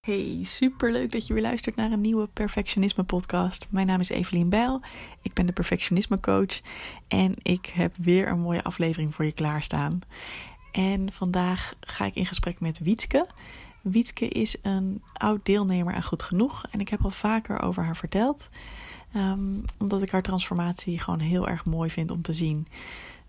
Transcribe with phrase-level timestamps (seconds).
[0.00, 3.66] Hey, superleuk dat je weer luistert naar een nieuwe Perfectionisme podcast.
[3.70, 4.80] Mijn naam is Evelien Bijl,
[5.22, 6.60] ik ben de Perfectionisme coach
[7.08, 10.00] en ik heb weer een mooie aflevering voor je klaarstaan.
[10.72, 13.26] En vandaag ga ik in gesprek met Wietske.
[13.80, 17.96] Wietske is een oud deelnemer aan Goed Genoeg en ik heb al vaker over haar
[17.96, 18.48] verteld.
[19.12, 22.66] Ehm, omdat ik haar transformatie gewoon heel erg mooi vind om te zien.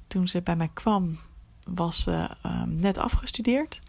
[0.07, 1.17] Toen ze bij mij kwam,
[1.73, 3.81] was ze um, net afgestudeerd.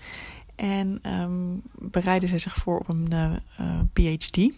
[0.54, 3.30] En um, bereidde zij zich voor op een uh,
[3.60, 4.52] uh, PhD.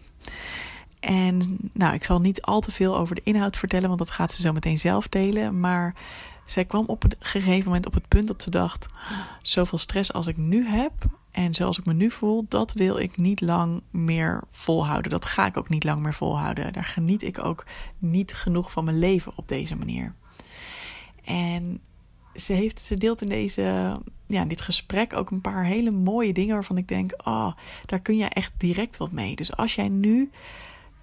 [1.01, 4.33] En nou, ik zal niet al te veel over de inhoud vertellen, want dat gaat
[4.33, 5.61] ze zo meteen zelf delen.
[5.61, 5.95] Maar
[6.45, 8.87] zij kwam op een gegeven moment op het punt dat ze dacht:
[9.43, 10.93] zoveel stress als ik nu heb
[11.31, 15.11] en zoals ik me nu voel, dat wil ik niet lang meer volhouden.
[15.11, 16.73] Dat ga ik ook niet lang meer volhouden.
[16.73, 17.65] Daar geniet ik ook
[17.99, 20.15] niet genoeg van mijn leven op deze manier.
[21.25, 21.81] En
[22.35, 23.63] ze, heeft, ze deelt in, deze,
[24.27, 27.53] ja, in dit gesprek ook een paar hele mooie dingen waarvan ik denk: oh,
[27.87, 29.37] daar kun je echt direct wat mee.
[29.37, 30.31] Dus als jij nu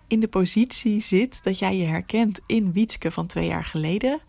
[0.07, 4.19] in de positie zit dat jij je herkent in Wietske van twee jaar geleden,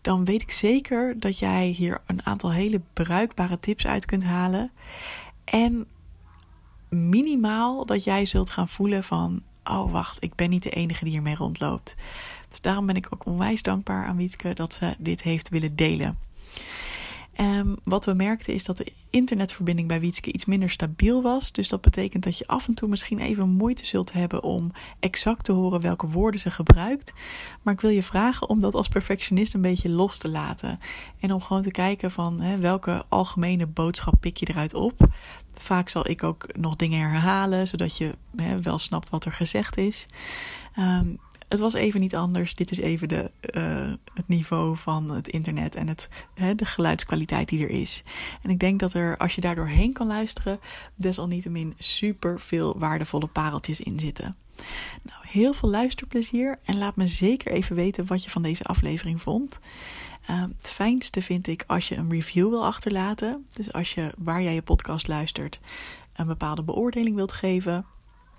[0.00, 4.70] dan weet ik zeker dat jij hier een aantal hele bruikbare tips uit kunt halen.
[5.44, 5.86] En
[6.88, 11.12] minimaal dat jij zult gaan voelen van: oh wacht, ik ben niet de enige die
[11.12, 11.94] hiermee rondloopt.
[12.48, 16.18] Dus daarom ben ik ook onwijs dankbaar aan Wietke dat ze dit heeft willen delen.
[17.40, 21.52] Um, wat we merkten is dat de internetverbinding bij Wietske iets minder stabiel was.
[21.52, 25.44] Dus dat betekent dat je af en toe misschien even moeite zult hebben om exact
[25.44, 27.12] te horen welke woorden ze gebruikt.
[27.62, 30.80] Maar ik wil je vragen om dat als perfectionist een beetje los te laten.
[31.20, 35.08] En om gewoon te kijken van welke algemene boodschap pik je eruit op.
[35.54, 38.14] Vaak zal ik ook nog dingen herhalen, zodat je
[38.62, 40.06] wel snapt wat er gezegd is.
[40.78, 41.18] Um,
[41.48, 42.54] het was even niet anders.
[42.54, 47.48] Dit is even de, uh, het niveau van het internet en het, hè, de geluidskwaliteit
[47.48, 48.02] die er is.
[48.42, 50.60] En ik denk dat er, als je daar doorheen kan luisteren,
[50.94, 54.36] desalniettemin super veel waardevolle pareltjes in zitten.
[55.02, 59.22] Nou, heel veel luisterplezier en laat me zeker even weten wat je van deze aflevering
[59.22, 59.58] vond.
[60.30, 63.46] Uh, het fijnste vind ik als je een review wil achterlaten.
[63.50, 65.60] Dus als je waar jij je podcast luistert
[66.12, 67.86] een bepaalde beoordeling wilt geven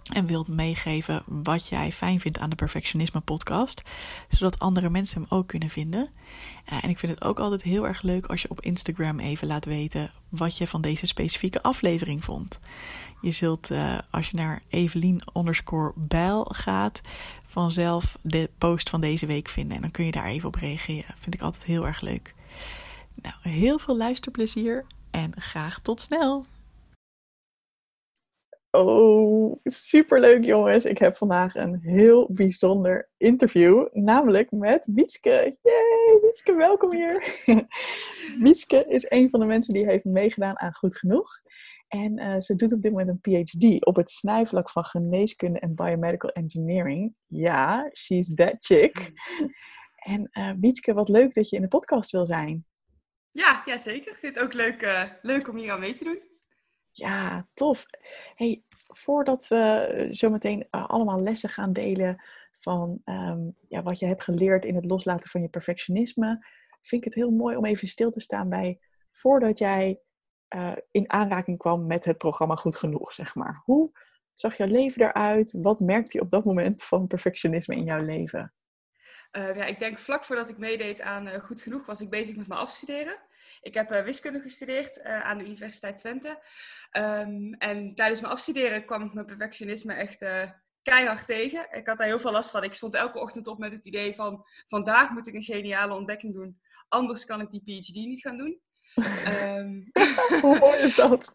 [0.10, 3.82] en wilt meegeven wat jij fijn vindt aan de Perfectionisme podcast,
[4.30, 6.10] zodat andere mensen hem ook kunnen vinden.
[6.72, 9.48] Uh, en ik vind het ook altijd heel erg leuk als je op Instagram even
[9.48, 12.60] laat weten wat je van deze specifieke aflevering vond.
[13.22, 17.02] Je zult, uh, als je naar Evelien underscore bijl gaat,
[17.44, 19.76] vanzelf de post van deze week vinden.
[19.76, 21.16] En dan kun je daar even op reageren.
[21.20, 22.34] Vind ik altijd heel erg leuk.
[23.22, 26.46] Nou, heel veel luisterplezier en graag tot snel!
[28.72, 30.86] Oh, superleuk jongens.
[30.86, 35.58] Ik heb vandaag een heel bijzonder interview, namelijk met Wietske.
[35.62, 37.44] Yay, Wietske, welkom hier.
[38.44, 41.30] Wietske is een van de mensen die heeft meegedaan aan Goed Genoeg.
[41.88, 45.76] En uh, ze doet op dit moment een PhD op het snijvlak van geneeskunde en
[45.76, 47.16] biomedical engineering.
[47.28, 49.12] Ja, she's that chick.
[49.96, 52.66] En uh, Wietske, wat leuk dat je in de podcast wil zijn.
[53.32, 54.12] Ja, ja zeker.
[54.12, 56.29] Ik vind het ook leuk, uh, leuk om hier aan mee te doen.
[57.00, 57.86] Ja, tof.
[58.36, 64.06] Hey, voordat we zo meteen uh, allemaal lessen gaan delen van um, ja, wat je
[64.06, 66.46] hebt geleerd in het loslaten van je perfectionisme,
[66.82, 68.80] vind ik het heel mooi om even stil te staan bij
[69.12, 70.00] voordat jij
[70.56, 73.62] uh, in aanraking kwam met het programma Goed Genoeg, zeg maar.
[73.66, 73.92] Hoe
[74.34, 75.58] zag jouw leven eruit?
[75.62, 78.54] Wat merkte je op dat moment van perfectionisme in jouw leven?
[79.32, 82.60] Ja, ik denk vlak voordat ik meedeed aan Goed Genoeg was ik bezig met mijn
[82.60, 83.18] afstuderen.
[83.62, 86.44] Ik heb uh, wiskunde gestudeerd uh, aan de Universiteit Twente.
[86.98, 90.44] Um, en tijdens mijn afstuderen kwam ik mijn perfectionisme echt uh,
[90.82, 91.68] keihard tegen.
[91.72, 92.64] Ik had daar heel veel last van.
[92.64, 94.46] Ik stond elke ochtend op met het idee van...
[94.68, 96.62] vandaag moet ik een geniale ontdekking doen.
[96.88, 98.62] Anders kan ik die PhD niet gaan doen.
[99.56, 99.90] um,
[100.42, 101.32] Hoe mooi is dat?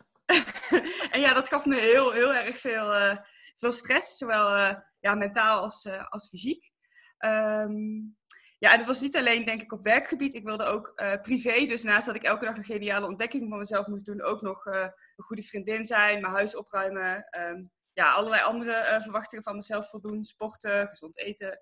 [1.11, 3.19] en ja, dat gaf me heel, heel erg veel,
[3.57, 4.17] veel stress.
[4.17, 6.73] Zowel ja, mentaal als, als fysiek.
[7.19, 8.17] Um,
[8.65, 10.35] ja, dat was niet alleen denk ik op werkgebied.
[10.35, 13.59] Ik wilde ook uh, privé, dus naast dat ik elke dag een geniale ontdekking van
[13.59, 14.81] mezelf moest doen, ook nog uh,
[15.17, 19.89] een goede vriendin zijn, mijn huis opruimen, um, ja, allerlei andere uh, verwachtingen van mezelf
[19.89, 21.61] voldoen, sporten, gezond eten.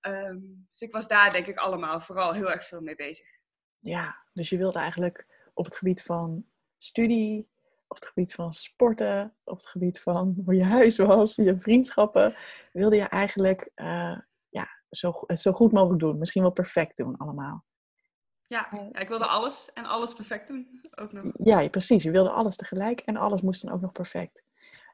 [0.00, 3.26] Um, dus ik was daar denk ik allemaal vooral heel erg veel mee bezig.
[3.78, 6.46] Ja, dus je wilde eigenlijk op het gebied van
[6.78, 7.48] studie,
[7.86, 12.36] op het gebied van sporten, op het gebied van hoe je huis was, je vriendschappen,
[12.72, 13.70] wilde je eigenlijk
[14.96, 16.18] zo, zo goed mogelijk doen.
[16.18, 17.64] Misschien wel perfect doen allemaal.
[18.46, 20.80] Ja, ja, ik wilde alles en alles perfect doen.
[20.94, 21.24] Ook nog.
[21.42, 22.02] Ja, precies.
[22.02, 24.44] Je wilde alles tegelijk en alles moest dan ook nog perfect.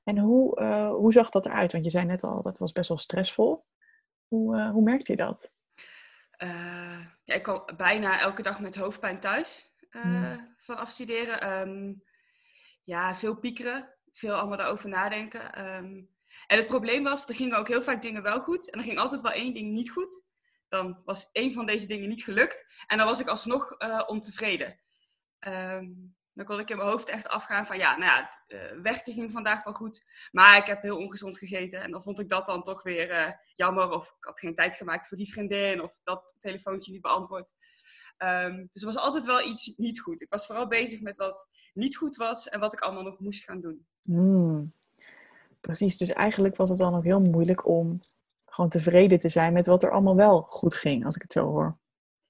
[0.05, 1.73] En hoe, uh, hoe zag dat eruit?
[1.73, 3.67] Want je zei net al, dat was best wel stressvol.
[4.29, 5.51] Hoe, uh, hoe merkte je dat?
[6.43, 10.55] Uh, ja, ik kwam bijna elke dag met hoofdpijn thuis hmm.
[10.57, 11.61] van afstuderen.
[11.61, 12.03] Um,
[12.85, 15.53] ja, veel piekeren, veel allemaal daarover nadenken.
[15.53, 16.03] Ehm,
[16.47, 18.71] en het probleem was, er gingen ook heel vaak dingen wel goed.
[18.71, 20.23] En er ging altijd wel één ding niet goed.
[20.69, 22.65] Dan was één van deze dingen niet gelukt.
[22.87, 24.81] En dan was ik alsnog uh, ontevreden.
[25.39, 25.87] Ehm,
[26.33, 29.31] dan kon ik in mijn hoofd echt afgaan van ja, nou ja, uh, werken ging
[29.31, 30.05] vandaag wel goed.
[30.31, 31.81] Maar ik heb heel ongezond gegeten.
[31.81, 33.91] En dan vond ik dat dan toch weer uh, jammer.
[33.91, 35.83] Of ik had geen tijd gemaakt voor die vriendin.
[35.83, 37.55] Of dat telefoontje niet beantwoord.
[38.19, 40.21] Um, dus er was altijd wel iets niet goed.
[40.21, 43.45] Ik was vooral bezig met wat niet goed was en wat ik allemaal nog moest
[43.45, 43.87] gaan doen.
[44.03, 44.75] Hmm.
[45.61, 48.03] Precies, dus eigenlijk was het dan ook heel moeilijk om
[48.47, 51.47] gewoon tevreden te zijn met wat er allemaal wel goed ging, als ik het zo
[51.47, 51.79] hoor.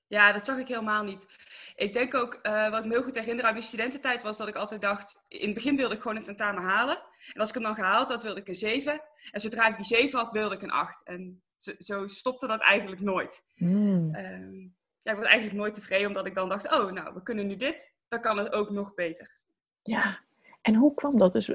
[0.06, 1.26] Ja, dat zag ik helemaal niet.
[1.74, 4.48] Ik denk ook, uh, wat ik me heel goed herinner uit mijn studententijd, was dat
[4.48, 6.96] ik altijd dacht, in het begin wilde ik gewoon een tentamen halen.
[7.32, 9.02] En als ik hem dan gehaald had, wilde ik een 7.
[9.30, 11.02] En zodra ik die 7 had, wilde ik een 8.
[11.02, 13.44] En zo, zo stopte dat eigenlijk nooit.
[13.54, 14.14] Mm.
[14.14, 17.46] Um, ja, ik was eigenlijk nooit tevreden, omdat ik dan dacht, oh, nou, we kunnen
[17.46, 19.38] nu dit, dan kan het ook nog beter.
[19.82, 20.20] Ja,
[20.60, 21.32] en hoe kwam dat?
[21.32, 21.46] Dus,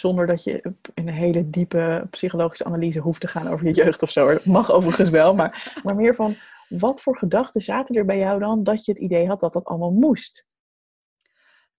[0.00, 0.62] zonder dat je
[0.94, 4.32] in een hele diepe psychologische analyse hoeft te gaan over je jeugd of zo.
[4.32, 6.36] Dat mag overigens wel, maar, maar meer van
[6.68, 9.64] wat voor gedachten zaten er bij jou dan dat je het idee had dat dat
[9.64, 10.46] allemaal moest?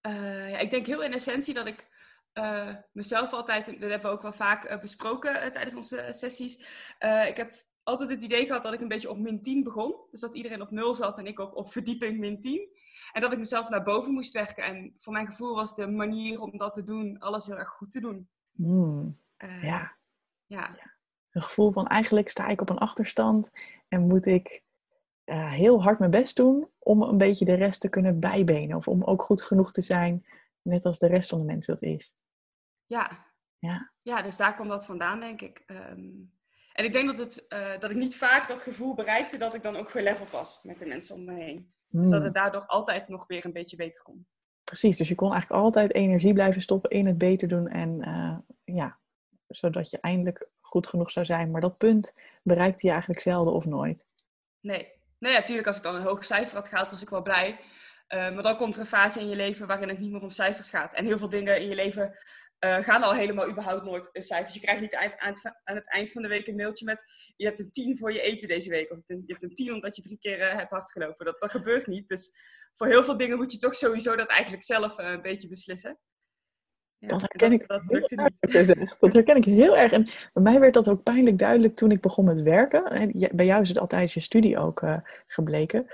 [0.08, 1.88] Uh, ja, ik denk heel in essentie dat ik
[2.34, 6.58] uh, mezelf altijd, dat hebben we ook wel vaak uh, besproken tijdens onze sessies.
[7.28, 9.96] ik heb altijd het idee gehad dat ik een beetje op min 10 begon.
[10.12, 12.69] Dus dat iedereen op 0 zat en ik op, op verdieping min 10.
[13.11, 14.63] En dat ik mezelf naar boven moest werken.
[14.63, 17.91] En voor mijn gevoel was de manier om dat te doen, alles heel erg goed
[17.91, 18.29] te doen.
[18.51, 19.97] Mm, uh, ja.
[20.45, 20.69] ja.
[21.31, 23.49] Een gevoel van eigenlijk sta ik op een achterstand
[23.88, 24.63] en moet ik
[25.25, 28.77] uh, heel hard mijn best doen om een beetje de rest te kunnen bijbenen.
[28.77, 30.25] Of om ook goed genoeg te zijn,
[30.61, 32.15] net als de rest van de mensen dat is.
[32.85, 33.25] Ja.
[33.59, 35.63] Ja, ja dus daar komt dat vandaan, denk ik.
[35.67, 36.31] Um,
[36.73, 39.63] en ik denk dat, het, uh, dat ik niet vaak dat gevoel bereikte dat ik
[39.63, 41.73] dan ook geleveld was met de mensen om me heen.
[41.88, 42.01] Mm.
[42.01, 44.25] Dus dat het daardoor altijd nog weer een beetje beter kon.
[44.63, 47.68] Precies, dus je kon eigenlijk altijd energie blijven stoppen in het beter doen.
[47.68, 48.38] En uh,
[48.75, 48.98] ja,
[49.48, 51.51] zodat je eindelijk goed genoeg zou zijn.
[51.51, 54.04] Maar dat punt bereikte je eigenlijk zelden of nooit.
[54.60, 57.60] Nee, nee natuurlijk als ik dan een hoog cijfer had gehaald was ik wel blij.
[58.10, 60.30] Uh, maar dan komt er een fase in je leven waarin het niet meer om
[60.30, 60.94] cijfers gaat.
[60.94, 62.18] En heel veel dingen in je leven
[62.65, 64.45] uh, gaan al helemaal überhaupt nooit een cijfer.
[64.45, 67.06] Dus je krijgt niet aan, aan, het eind van de week een mailtje met...
[67.36, 68.92] je hebt een 10 voor je eten deze week.
[68.92, 71.25] Of je hebt een 10 omdat je drie keer uh, hebt hardgelopen.
[71.25, 72.07] Dat, dat gebeurt niet.
[72.07, 72.31] Dus
[72.75, 76.00] voor heel veel dingen moet je toch sowieso dat eigenlijk zelf uh, een beetje beslissen.
[77.00, 78.95] Ja, dat herken ik dat, dat niet.
[79.00, 79.92] Dat herken ik heel erg.
[79.92, 83.12] En bij mij werd dat ook pijnlijk duidelijk toen ik begon met werken.
[83.36, 84.83] Bij jou is het altijd je studie ook
[85.25, 85.88] gebleken.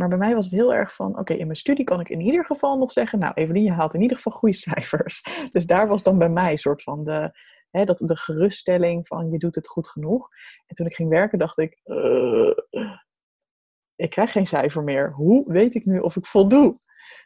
[0.00, 2.20] Maar bij mij was het heel erg van, oké, in mijn studie kan ik in
[2.20, 5.22] ieder geval nog zeggen, nou Evelien, je haalt in ieder geval goede cijfers.
[5.52, 7.38] Dus daar was dan bij mij een soort van de,
[7.70, 10.28] hè, dat, de geruststelling van, je doet het goed genoeg.
[10.66, 12.56] En toen ik ging werken, dacht ik, uh,
[13.94, 15.12] ik krijg geen cijfer meer.
[15.12, 16.78] Hoe weet ik nu of ik voldoe?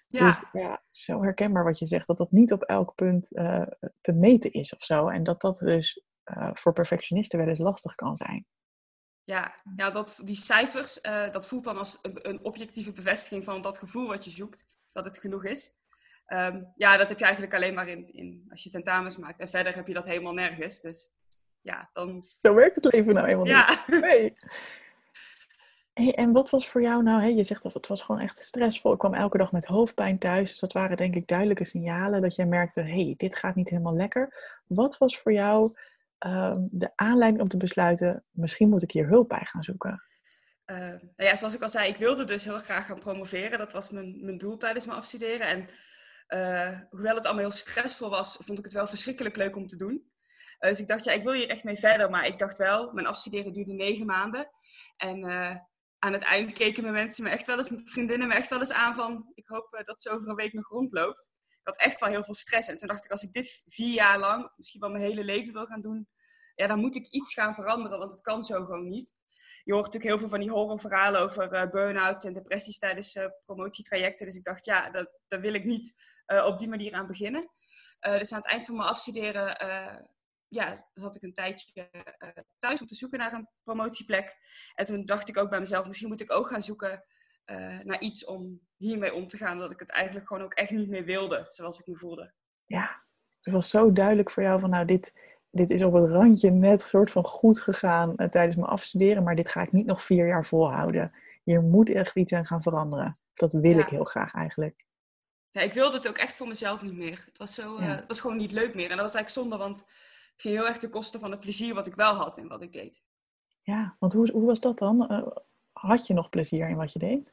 [0.06, 0.26] Ja.
[0.26, 3.66] Dus ja, zo herkenbaar wat je zegt, dat dat niet op elk punt uh,
[4.00, 5.08] te meten is of zo.
[5.08, 8.46] En dat dat dus uh, voor perfectionisten wel eens lastig kan zijn.
[9.24, 13.62] Ja, ja dat, die cijfers, uh, dat voelt dan als een, een, objectieve bevestiging van
[13.62, 15.74] dat gevoel wat je zoekt, dat het genoeg is.
[16.28, 19.40] Um, ja, dat heb je eigenlijk alleen maar in, in, als je tentamens maakt.
[19.40, 20.80] En verder heb je dat helemaal nergens.
[20.80, 21.12] Dus
[21.60, 22.24] ja, dan...
[22.24, 23.84] Zo werkt het leven nou helemaal ja.
[23.86, 24.00] niet.
[24.00, 24.32] Nee.
[25.92, 27.26] Hey, en wat was voor jou nou, hè?
[27.26, 28.92] je zegt dat het was gewoon echt stressvol.
[28.92, 30.50] Ik kwam elke dag met hoofdpijn thuis.
[30.50, 33.68] Dus dat waren denk ik duidelijke signalen dat jij merkte, hé, hey, dit gaat niet
[33.68, 34.58] helemaal lekker.
[34.66, 35.76] Wat was voor jou
[36.26, 40.02] um, de aanleiding om te besluiten, misschien moet ik hier hulp bij gaan zoeken?
[40.66, 43.58] Uh, nou ja, zoals ik al zei, ik wilde dus heel graag gaan promoveren.
[43.58, 45.46] Dat was mijn, mijn doel tijdens mijn afstuderen.
[45.46, 45.68] En
[46.28, 49.76] uh, hoewel het allemaal heel stressvol was, vond ik het wel verschrikkelijk leuk om te
[49.76, 49.92] doen.
[49.92, 52.10] Uh, dus ik dacht, ja, ik wil hier echt mee verder.
[52.10, 54.50] Maar ik dacht wel, mijn afstuderen duurde negen maanden.
[54.96, 55.24] En
[55.98, 58.60] aan het eind keken mijn mensen me echt wel eens, mijn vriendinnen me echt wel
[58.60, 61.30] eens aan van, ik hoop dat ze over een week nog rondloopt.
[61.48, 62.68] Ik had echt wel heel veel stress.
[62.68, 65.52] En toen dacht ik, als ik dit vier jaar lang, misschien wel mijn hele leven
[65.52, 66.08] wil gaan doen,
[66.54, 69.12] ja, dan moet ik iets gaan veranderen, want het kan zo gewoon niet.
[69.64, 73.26] Je hoort natuurlijk heel veel van die horrorverhalen over uh, burn-outs en depressies tijdens uh,
[73.44, 74.26] promotietrajecten.
[74.26, 75.94] Dus ik dacht, ja, dat, daar wil ik niet
[76.26, 77.50] uh, op die manier aan beginnen.
[78.00, 79.56] dus aan het eind van mijn afstuderen
[80.48, 81.90] ja, zat ik een tijdje
[82.58, 84.36] thuis om te zoeken naar een promotieplek.
[84.74, 87.04] En toen dacht ik ook bij mezelf, misschien moet ik ook gaan zoeken
[87.82, 89.58] naar iets om hiermee om te gaan.
[89.58, 92.34] Dat ik het eigenlijk gewoon ook echt niet meer wilde, zoals ik me voelde.
[92.66, 93.04] Ja,
[93.40, 95.12] het was zo duidelijk voor jou van, nou, dit,
[95.54, 99.36] dit is op het randje net soort van goed gegaan uh, tijdens mijn afstuderen, maar
[99.36, 101.12] dit ga ik niet nog vier jaar volhouden.
[101.42, 103.18] Hier moet echt iets aan gaan veranderen.
[103.34, 104.84] Dat wil ik heel graag eigenlijk.
[105.50, 107.22] Ja, ik wilde het ook echt voor mezelf niet meer.
[107.26, 107.88] Het was, zo, ja.
[107.88, 108.90] uh, het was gewoon niet leuk meer.
[108.90, 109.88] En dat was eigenlijk zonde, want het
[110.36, 112.72] ging heel erg ten koste van het plezier wat ik wel had in wat ik
[112.72, 113.02] deed.
[113.62, 115.12] Ja, want hoe, hoe was dat dan?
[115.12, 115.26] Uh,
[115.72, 117.32] had je nog plezier in wat je deed?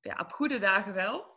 [0.00, 1.35] Ja, op goede dagen wel.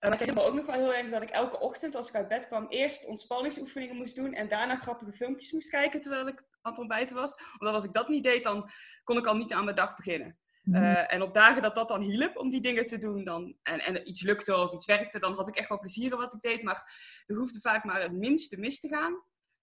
[0.00, 2.14] Maar ik herinner me ook nog wel heel erg dat ik elke ochtend als ik
[2.14, 6.44] uit bed kwam eerst ontspanningsoefeningen moest doen en daarna grappige filmpjes moest kijken terwijl ik
[6.60, 7.34] aan het ontbijten was.
[7.58, 8.70] Omdat als ik dat niet deed, dan
[9.04, 10.38] kon ik al niet aan mijn dag beginnen.
[10.62, 10.82] Mhm.
[10.82, 13.80] Eh, en op dagen dat dat dan hielp om die dingen te doen dan, en,
[13.80, 16.40] en iets lukte of iets werkte, dan had ik echt wel plezier in wat ik
[16.40, 16.62] deed.
[16.62, 16.92] Maar
[17.26, 19.12] er hoefde vaak maar het minste mis te gaan.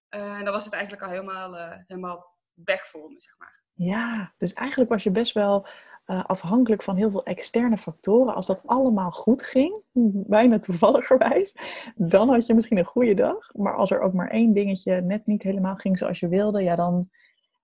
[0.10, 3.63] Uh, en dan was het eigenlijk al helemaal, uh, helemaal weg voor me, zeg maar.
[3.74, 5.67] Ja, dus eigenlijk was je best wel
[6.07, 8.35] afhankelijk van heel veel externe factoren.
[8.35, 9.81] Als dat allemaal goed ging,
[10.37, 11.55] bijna toevalligerwijs,
[11.95, 13.55] dan had je misschien een goede dag.
[13.55, 16.75] Maar als er ook maar één dingetje net niet helemaal ging zoals je wilde, ja,
[16.75, 17.09] dan,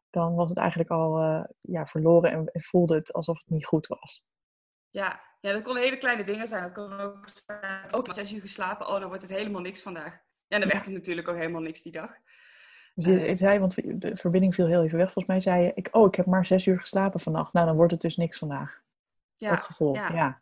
[0.10, 3.88] dan was het eigenlijk al uh, ja, verloren en, voelde het alsof het niet goed
[3.88, 4.24] was.
[4.90, 6.62] Ja, ja, dat konden hele kleine dingen zijn.
[6.62, 7.26] Dat kon ook,
[7.92, 8.88] ook maar zes uur geslapen.
[8.88, 10.22] Oh, dan wordt het helemaal niks vandaag.
[10.48, 12.12] Ja, dan werd het natuurlijk ook helemaal niks die dag.
[12.94, 15.12] Dus je uh, zei, want de verbinding viel heel even weg.
[15.12, 17.54] Volgens mij zei je, ik, oh, ik heb maar zes uur geslapen vannacht.
[17.54, 18.82] Nou, dan wordt het dus niks vandaag.
[19.36, 20.10] Ja, dat gevoel, ja.
[20.14, 20.42] ja.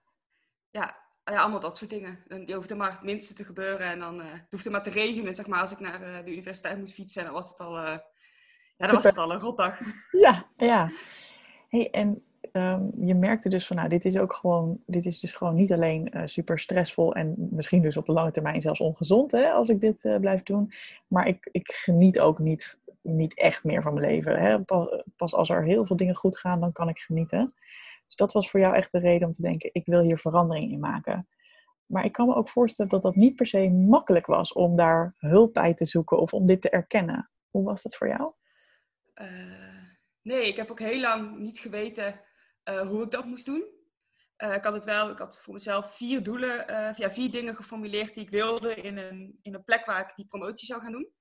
[0.70, 2.20] Ja, ja, allemaal dat soort dingen.
[2.46, 3.88] Je hoeft er maar het minste te gebeuren.
[3.88, 5.60] En dan uh, hoeft er maar te regenen, zeg maar.
[5.60, 8.00] Als ik naar de universiteit moest fietsen, dan was het al
[8.82, 9.80] ja, dat was het al een rotdag.
[10.12, 10.92] Ja, ja.
[11.70, 15.32] Hey, en um, je merkte dus van, nou, dit is ook gewoon, dit is dus
[15.32, 19.32] gewoon niet alleen uh, super stressvol en misschien dus op de lange termijn zelfs ongezond,
[19.32, 20.72] hè, als ik dit uh, blijf doen.
[21.08, 24.40] Maar ik, ik geniet ook niet, niet echt meer van mijn leven.
[24.40, 24.60] Hè.
[25.16, 27.54] Pas, als er heel veel dingen goed gaan, dan kan ik genieten.
[28.08, 30.72] Dus dat was voor jou echt de reden om te denken, ik wil hier verandering
[30.72, 31.28] in maken.
[31.86, 35.16] Maar ik kan me ook voorstellen dat dat niet per se makkelijk was om daar
[35.18, 37.30] hulp bij te zoeken of om dit te erkennen.
[37.50, 38.32] Hoe was dat voor jou?
[39.16, 39.28] Uh,
[40.22, 42.20] nee, ik heb ook heel lang niet geweten
[42.70, 43.80] uh, hoe ik dat moest doen.
[44.38, 46.66] Uh, ik had het wel, ik had voor mezelf vier doelen,
[46.98, 50.28] ja, vier dingen geformuleerd die ik wilde in een, in een plek waar ik die
[50.28, 51.12] promotie zou gaan doen.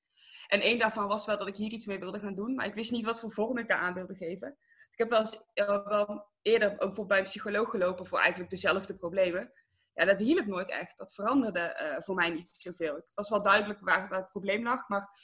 [0.47, 2.75] En één daarvan was wel dat ik hier iets mee wilde gaan doen, maar ik
[2.75, 4.59] wist niet wat voor vorm ik daar aan wilde geven.
[4.91, 8.97] Ik heb wel, eens, wel eerder ook bijvoorbeeld bij een psycholoog gelopen voor eigenlijk dezelfde
[8.97, 9.53] problemen.
[9.95, 10.99] Ja, dat hielp nooit echt.
[10.99, 12.95] Dat veranderde voor mij niet zoveel.
[12.95, 15.19] Het was wel duidelijk waar, waar het probleem lag, maar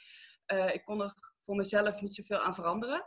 [0.73, 3.07] ik kon er voor mezelf niet zoveel aan veranderen.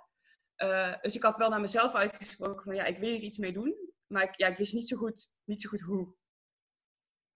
[0.64, 3.54] Uh, dus ik had wel naar mezelf uitgesproken van ja, ik wil hier iets mee
[3.54, 3.76] doen.
[4.08, 6.18] Maar ik, ja, ik wist niet zo goed, niet zo goed hoe.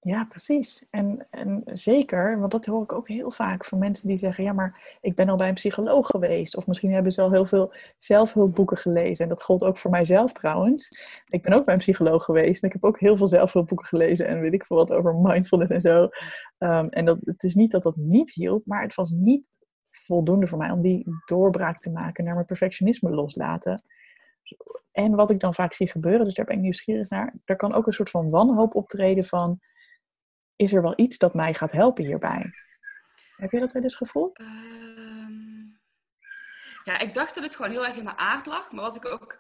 [0.04, 0.86] Ja, precies.
[0.90, 4.54] En, en zeker, want dat hoor ik ook heel vaak van mensen die zeggen: Ja,
[4.54, 6.56] maar ik ben al bij een psycholoog geweest.
[6.56, 9.24] Of misschien hebben ze al heel veel zelfhulpboeken gelezen.
[9.24, 11.04] En dat gold ook voor mijzelf trouwens.
[11.28, 12.62] Ik ben ook bij een psycholoog geweest.
[12.62, 14.28] En ik heb ook heel veel zelfhulpboeken gelezen.
[14.28, 16.10] En weet ik veel wat over mindfulness en zo.
[16.58, 19.46] Um, en dat, het is niet dat dat niet hielp, maar het was niet
[19.96, 23.84] voldoende voor mij om die doorbraak te maken naar mijn perfectionisme loslaten.
[24.92, 27.74] En wat ik dan vaak zie gebeuren, dus daar ben ik nieuwsgierig naar, er kan
[27.74, 29.60] ook een soort van wanhoop optreden van,
[30.56, 32.52] is er wel iets dat mij gaat helpen hierbij?
[33.36, 34.38] Heb je dat wel eens gevoeld?
[34.38, 35.34] Ehm,
[36.84, 39.06] ja, ik dacht dat het gewoon heel erg in mijn aard lag, maar wat ik
[39.06, 39.38] ook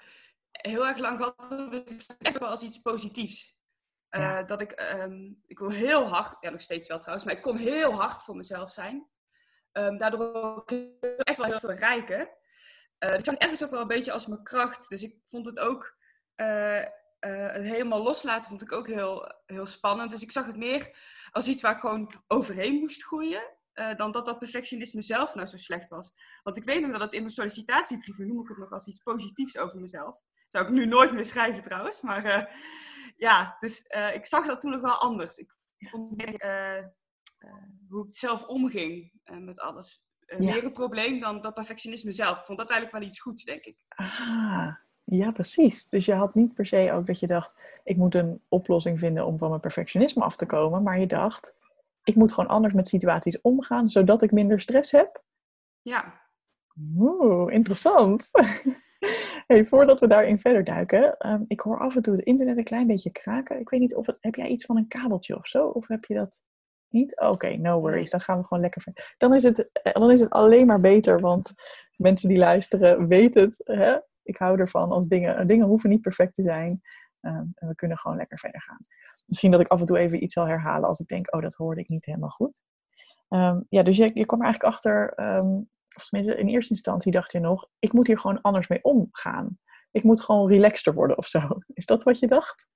[0.51, 3.61] heel erg lang had, is echt wel als iets positiefs.
[4.09, 7.41] Uh, dat ik, ehm, ik wil heel hard, ja nog steeds wel trouwens, maar ik
[7.41, 9.07] kon heel hard voor mezelf zijn.
[9.73, 10.71] Um, daardoor ook
[11.17, 12.19] echt wel heel veel bereiken.
[12.19, 14.89] Uh, dus ik zag het ergens ook wel een beetje als mijn kracht.
[14.89, 15.97] Dus ik vond het ook
[16.35, 16.87] uh, uh,
[17.51, 20.11] helemaal loslaten vond ik ook heel, heel spannend.
[20.11, 20.97] Dus ik zag het meer
[21.31, 23.43] als iets waar ik gewoon overheen moest groeien.
[23.73, 26.13] dan dat dat perfectionisme zelf nou zo slecht was.
[26.43, 29.03] Want ik weet nog dat het in mijn sollicitatiebrief, noem ik het nog als iets
[29.03, 30.15] positiefs over mezelf.
[30.47, 32.01] Zou ik nu nooit meer schrijven trouwens.
[32.01, 32.55] Maar
[33.17, 35.37] ja, dus ik zag dat toen nog wel anders.
[35.37, 35.49] Ik
[35.89, 36.85] vond eh,
[37.89, 40.03] hoe ik zelf omging eh, met alles.
[40.27, 42.39] Uh, Meer een probleem dan dat perfectionisme zelf.
[42.39, 43.83] Ik vond dat eigenlijk wel iets goeds, denk ik.
[43.87, 45.89] Ah, ja, precies.
[45.89, 47.51] Dus je had niet per se ook dat je dacht,
[47.83, 50.83] ik moet een oplossing vinden om van mijn perfectionisme af te komen.
[50.83, 51.55] Maar je dacht,
[52.03, 55.23] ik moet gewoon anders met situaties omgaan, zodat ik minder stress heb.
[55.81, 56.21] Ja.
[56.97, 58.29] Oeh, interessant.
[59.47, 62.63] Hey, voordat we daarin verder duiken, um, ik hoor af en toe het internet een
[62.63, 63.59] klein beetje kraken.
[63.59, 65.67] Ik weet niet of het, heb jij iets van een kabeltje of zo?
[65.67, 66.43] Of heb je dat
[66.93, 67.19] niet?
[67.19, 68.11] Oké, no worries.
[68.11, 69.15] Dan gaan we gewoon lekker verder.
[69.17, 71.53] Dan is het, eh, dan is het alleen maar beter, want
[71.97, 73.61] mensen die luisteren weten het.
[73.63, 73.97] Hè?
[74.23, 76.81] Ik hou ervan als dingen, dingen hoeven niet perfect te zijn.
[77.21, 78.79] Um, en we kunnen gewoon lekker verder gaan.
[79.25, 81.53] Misschien dat ik af en toe even iets zal herhalen als ik denk, oh, dat
[81.53, 82.63] hoorde ik niet helemaal goed.
[83.29, 87.11] Um, ja, dus je, je kwam er eigenlijk achter, um, of tenminste in eerste instantie
[87.11, 89.57] dacht je nog, ik moet hier gewoon anders mee omgaan.
[89.91, 91.39] Ik moet gewoon relaxter worden of zo.
[91.73, 92.67] Is dat wat je dacht?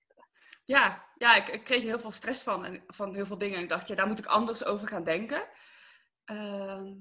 [0.68, 3.56] Ja, ja ik, ik, kreeg er heel veel stress van, en, van heel veel dingen.
[3.58, 5.48] En ik dacht, ja, daar moet ik anders over gaan denken.
[6.26, 6.94] Ehm,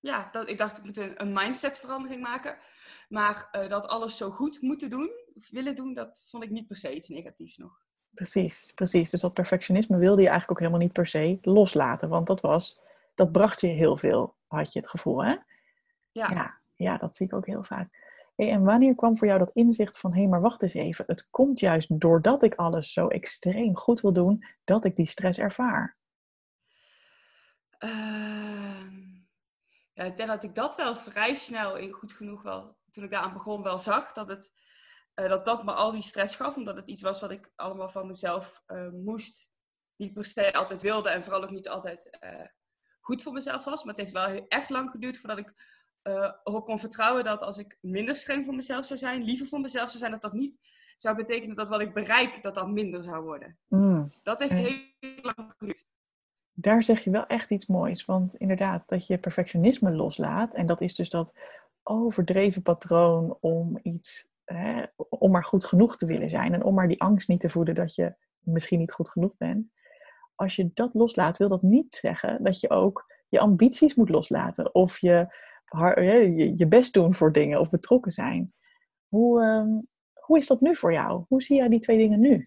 [0.00, 2.58] ja, dat, ik dacht, ik moet een, een mindsetverandering maken.
[3.08, 5.10] Maar uh, dat alles zo goed moeten doen,
[5.50, 7.82] willen doen, dat vond ik niet per se iets negatiefs nog.
[8.10, 9.10] Precies, precies.
[9.10, 12.08] Dus dat perfectionisme wilde je eigenlijk ook helemaal niet per se loslaten.
[12.08, 12.80] Want dat was,
[13.14, 15.36] dat bracht je heel veel, had je het gevoel, hè?
[16.12, 16.30] Ja.
[16.30, 18.07] Ja, ja dat zie ik ook heel vaak.
[18.46, 21.30] En wanneer kwam voor jou dat inzicht van, hé, hey, maar wacht eens even, het
[21.30, 25.96] komt juist doordat ik alles zo extreem goed wil doen, dat ik die stress ervaar?
[27.78, 28.96] Ehm,
[29.92, 33.32] ja, ik denk dat ik dat wel vrij snel, goed genoeg wel, toen ik daaraan
[33.32, 34.52] begon, wel zag, dat het,
[35.14, 37.88] uh, dat, dat me al die stress gaf, omdat het iets was wat ik allemaal
[37.88, 39.50] van mezelf uh, moest,
[39.96, 42.46] niet per se altijd wilde en vooral ook niet altijd uh,
[43.00, 43.84] goed voor mezelf was.
[43.84, 45.52] Maar het heeft wel echt lang geduurd voordat ik
[46.02, 49.60] uh, erop kon vertrouwen dat als ik minder streng voor mezelf zou zijn, liever voor
[49.60, 50.58] mezelf zou zijn, dat dat niet
[50.96, 53.58] zou betekenen dat wat ik bereik, dat dat minder zou worden.
[53.68, 54.12] Mm.
[54.22, 55.84] Dat heeft heel lang geduurd.
[56.52, 58.04] Daar zeg je wel echt iets moois.
[58.04, 60.54] Want inderdaad, dat je perfectionisme loslaat.
[60.54, 61.38] En dat is dus dat
[61.82, 66.54] overdreven patroon om iets, hè, om maar goed genoeg te willen zijn.
[66.54, 69.66] En om maar die angst niet te voeden dat je misschien niet goed genoeg bent.
[70.34, 74.74] Als je dat loslaat, wil dat niet zeggen dat je ook je ambities moet loslaten.
[74.74, 75.26] Of je
[76.56, 78.52] je, best doen voor dingen of betrokken zijn.
[79.08, 81.24] Hoe, um, hoe is dat nu voor jou?
[81.28, 82.46] Hoe zie jij die twee dingen nu?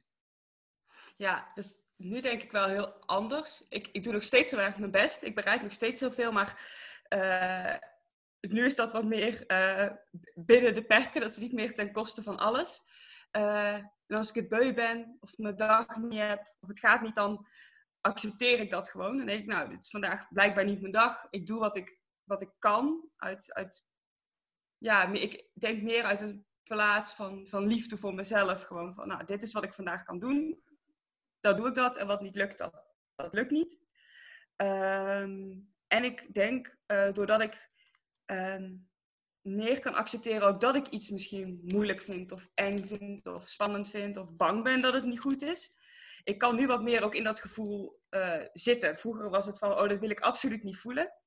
[1.17, 3.65] Ja, dus nu denk ik wel heel anders.
[3.69, 5.23] Ik, ik doe nog steeds heel erg mijn best.
[5.23, 6.59] Ik bereik nog steeds heel veel, maar
[7.09, 7.75] uh,
[8.39, 9.89] nu is dat wat meer uh,
[10.33, 11.21] binnen de perken.
[11.21, 12.83] Dat is niet meer ten koste van alles.
[13.31, 17.01] Uh, en als ik het beu ben, of mijn dag niet heb, of het gaat
[17.01, 17.47] niet, dan
[18.01, 19.17] accepteer ik dat gewoon.
[19.17, 21.27] Dan denk ik, nou, dit is vandaag blijkbaar niet mijn dag.
[21.29, 21.99] Ik doe wat ik
[22.31, 23.09] wat ik kan.
[23.17, 23.85] Uit, uit,
[24.77, 28.63] ja, ik denk meer uit een plaats van, van liefde voor mezelf.
[28.63, 30.63] Gewoon van, nou, dit is wat ik vandaag kan doen.
[31.39, 31.97] Dan doe ik dat.
[31.97, 33.79] En wat niet lukt, dat, lukt niet.
[34.55, 37.69] Ehm, en ik denk, uh, doordat ik
[38.25, 38.89] um,
[39.41, 43.89] meer kan accepteren ook dat ik iets misschien moeilijk vind, of eng vind, of spannend
[43.89, 45.75] vind, of bang ben dat het niet goed is.
[46.23, 48.97] Ik kan nu wat meer ook in dat gevoel uh, zitten.
[48.97, 51.20] Vroeger was het van, oh, dat wil ik absoluut niet voelen.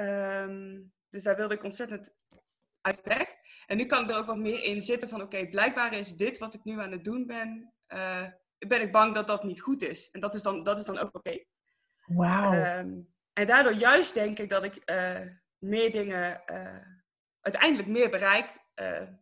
[0.00, 2.14] Um, dus daar wilde ik ontzettend
[2.80, 3.26] uit weg.
[3.66, 6.38] En nu kan ik er ook wat meer in zitten van oké, blijkbaar is dit
[6.38, 8.26] wat ik nu aan het doen ben, uh,
[8.58, 10.10] ben ik bang dat dat niet goed is.
[10.10, 11.18] En dat is dan, dat is dan ook oké.
[11.18, 11.46] Okay.
[12.04, 12.78] Wauw.
[12.78, 15.20] Um, en daardoor juist denk ik dat ik uh,
[15.58, 16.82] meer dingen, uh,
[17.40, 18.56] uiteindelijk meer bereik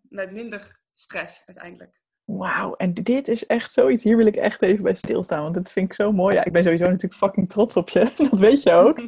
[0.03, 2.01] met minder stress uiteindelijk.
[2.27, 5.73] Wauw, en dit is echt zoiets, hier wil ik echt even bij stilstaan, want dat
[5.73, 6.35] vind ik zo mooi.
[6.35, 8.99] Ja, ik ben sowieso natuurlijk fucking trots op je, dat weet je ook.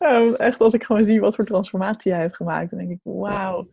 [0.00, 3.00] um, echt, als ik gewoon zie wat voor transformatie jij hebt gemaakt, dan denk ik,
[3.02, 3.68] wauw,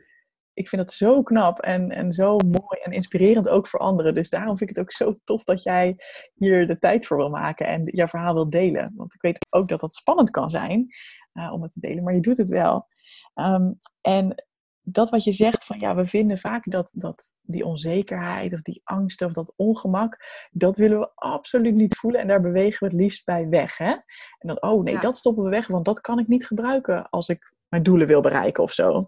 [0.53, 4.13] ik vind het zo knap en, en zo mooi en inspirerend ook voor anderen.
[4.13, 5.95] Dus daarom vind ik het ook zo tof dat jij
[6.33, 8.93] hier de tijd voor wil maken en jouw verhaal wil delen.
[8.95, 10.87] Want ik weet ook dat dat spannend kan zijn
[11.33, 12.87] uh, om het te delen, maar je doet het wel.
[13.35, 14.46] Um, en
[14.89, 18.81] dat wat je zegt van ja, we vinden vaak dat, dat die onzekerheid of die
[18.83, 20.17] angst of dat ongemak,
[20.51, 23.77] dat willen we absoluut niet voelen en daar bewegen we het liefst bij weg.
[23.77, 23.91] Hè?
[23.91, 27.27] En dan, oh nee, dat stoppen we weg, want dat kan ik niet gebruiken als
[27.27, 29.07] ik mijn doelen wil bereiken of zo.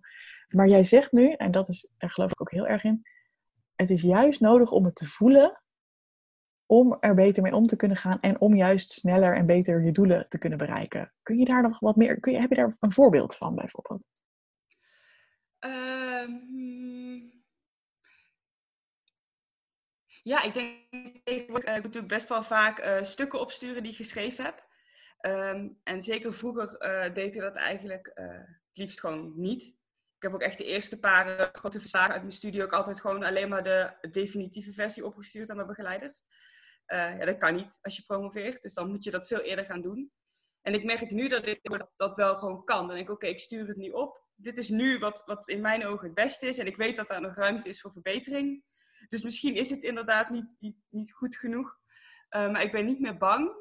[0.49, 3.01] Maar jij zegt nu, en dat is, daar geloof ik ook heel erg in,
[3.75, 5.61] het is juist nodig om het te voelen,
[6.65, 9.91] om er beter mee om te kunnen gaan en om juist sneller en beter je
[9.91, 11.13] doelen te kunnen bereiken.
[11.23, 14.18] Kun je daar nog wat meer, kun je, heb je daar een voorbeeld van bijvoorbeeld?
[15.59, 17.31] Um,
[20.23, 24.43] ja, ik denk uh, ik natuurlijk best wel vaak uh, stukken opsturen die ik geschreven
[24.43, 24.67] heb.
[25.21, 29.63] Um, en zeker vroeger uh, deed ik dat eigenlijk het liefst gewoon niet.
[30.15, 33.23] Ik heb ook echt de eerste paar grote verslagen uit mijn studie ook altijd gewoon
[33.23, 36.23] alleen maar de definitieve versie opgestuurd aan mijn begeleiders.
[36.85, 39.81] ja, dat kan niet als je promoveert, dus dan moet je dat veel eerder gaan
[39.81, 40.11] doen.
[40.69, 42.87] En ik merk nu dat ik dat, dat wel gewoon kan.
[42.87, 45.47] Dan denk ik, oké, okay, ik stuur het nu op dit is nu wat, wat
[45.47, 46.57] in mijn ogen het beste is.
[46.57, 48.63] En ik weet dat er nog ruimte is voor verbetering.
[49.07, 51.77] Dus misschien is het inderdaad niet, niet, niet goed genoeg.
[52.29, 53.51] Uh, maar ik ben niet meer bang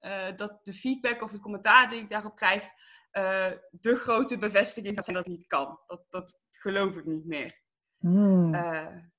[0.00, 4.94] uh, dat de feedback of het commentaar die ik daarop krijg, uh, de grote bevestiging
[4.94, 5.80] gaat zijn dat het niet kan.
[5.86, 7.62] Dat, dat geloof ik niet meer.
[7.98, 8.52] Hmm.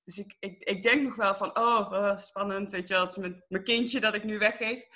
[0.03, 3.17] dus ik, ik, ik denk nog wel van, oh, spannend, weet je wel, het is
[3.17, 4.88] mijn, mijn kindje dat ik nu weggeef.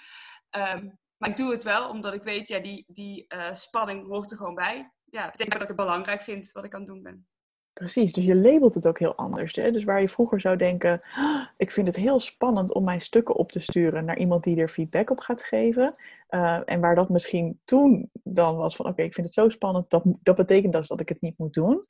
[0.52, 4.38] Um, maar ik doe het wel, omdat ik weet, ja, die, die spanning hoort er
[4.38, 7.28] gewoon bij ja, betekent dat ik het belangrijk vind wat ik aan het doen ben.
[7.74, 9.56] Precies, dus je labelt het ook heel anders.
[9.56, 9.72] Hè?
[9.72, 13.36] Dus waar je vroeger zou denken, ah, ik vind het heel spannend om mijn stukken
[13.36, 16.00] op te sturen naar iemand die er feedback op gaat geven.
[16.30, 19.90] Uh, en waar dat misschien toen dan was van, oké, ik vind het zo spannend,
[19.90, 21.86] dat, dat betekent dus dat ik het niet moet doen.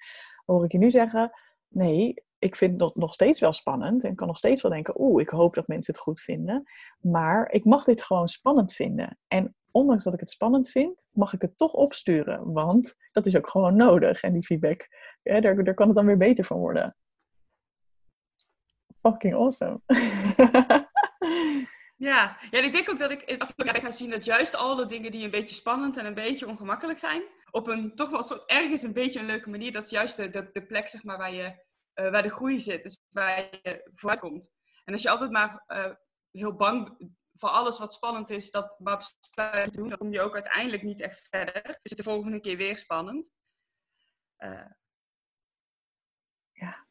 [0.46, 1.32] Hoor ik je nu zeggen,
[1.68, 5.22] nee, ik vind het nog steeds wel spannend en kan nog steeds wel denken, oeh,
[5.22, 6.64] ik hoop dat mensen het goed vinden.
[7.00, 9.18] Maar ik mag dit gewoon spannend vinden.
[9.28, 12.54] En ondanks dat ik het spannend vind, mag ik het toch opsturen.
[12.54, 14.22] Want dat is ook gewoon nodig.
[14.22, 14.88] En die feedback,
[15.24, 16.96] daar, kan het dan weer beter van worden.
[19.02, 19.82] Fucking awesome.
[22.00, 24.86] Ja, ja ik denk ook dat ik het afgelopen jaar ga zien dat juist alle
[24.86, 27.22] dingen die een beetje spannend en een beetje ongemakkelijk zijn,
[27.52, 30.30] op een toch wel soort ergens een beetje een leuke manier, dat is juist de,
[30.30, 31.68] de, de plek zeg maar, waar je
[32.00, 34.52] uh, waar de groei zit, dus waar je vooruit komt.
[34.86, 35.94] En als je altijd maar uh,
[36.32, 36.98] heel bang
[37.34, 41.02] voor alles wat spannend is, dat maar besluit doen, dan kom je ook uiteindelijk niet
[41.02, 41.80] echt verder.
[41.82, 43.32] Is het de volgende keer weer spannend.
[44.38, 44.66] Uh.
[46.52, 46.86] Ja,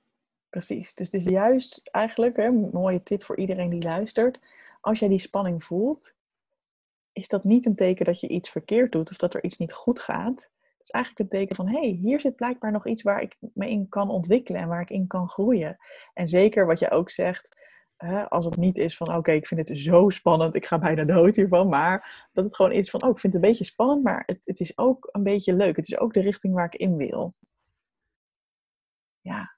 [0.48, 0.94] precies.
[0.94, 4.38] Dus het is juist eigenlijk hè, een mooie tip voor iedereen die luistert.
[4.80, 6.14] Als jij die spanning voelt,
[7.12, 9.72] is dat niet een teken dat je iets verkeerd doet of dat er iets niet
[9.72, 10.50] goed gaat.
[10.88, 13.36] Het is eigenlijk een teken van, hé, hey, hier zit blijkbaar nog iets waar ik
[13.54, 15.76] me in kan ontwikkelen en waar ik in kan groeien.
[16.14, 17.56] En zeker wat je ook zegt,
[17.96, 21.04] hè, als het niet is van, oké, ik vind het zo spannend, ik ga bijna
[21.04, 24.02] dood hiervan, maar dat het gewoon is van, oh, ik vind het een beetje spannend,
[24.02, 25.76] maar het, het is ook een beetje leuk.
[25.76, 27.32] Het is ook de richting waar ik in wil.
[29.20, 29.56] Ja.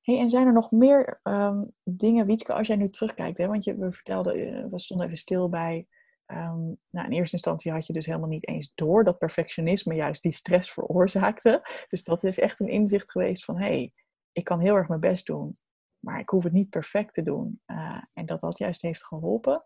[0.00, 3.64] Hey, en zijn er nog meer um, dingen, Wietke, als jij nu terugkijkt, hè, want
[3.64, 5.86] je, we vertelden, eh, we stonden even stil bij
[6.32, 10.22] Um, nou, in eerste instantie had je dus helemaal niet eens door dat perfectionisme juist
[10.22, 11.60] die stress veroorzaakte.
[11.88, 13.92] Dus dat is echt een inzicht geweest van hé, hey,
[14.32, 15.56] ik kan heel erg mijn best doen,
[15.98, 17.60] maar ik hoef het niet perfect te doen.
[17.66, 19.62] Uh, en dat dat juist heeft geholpen.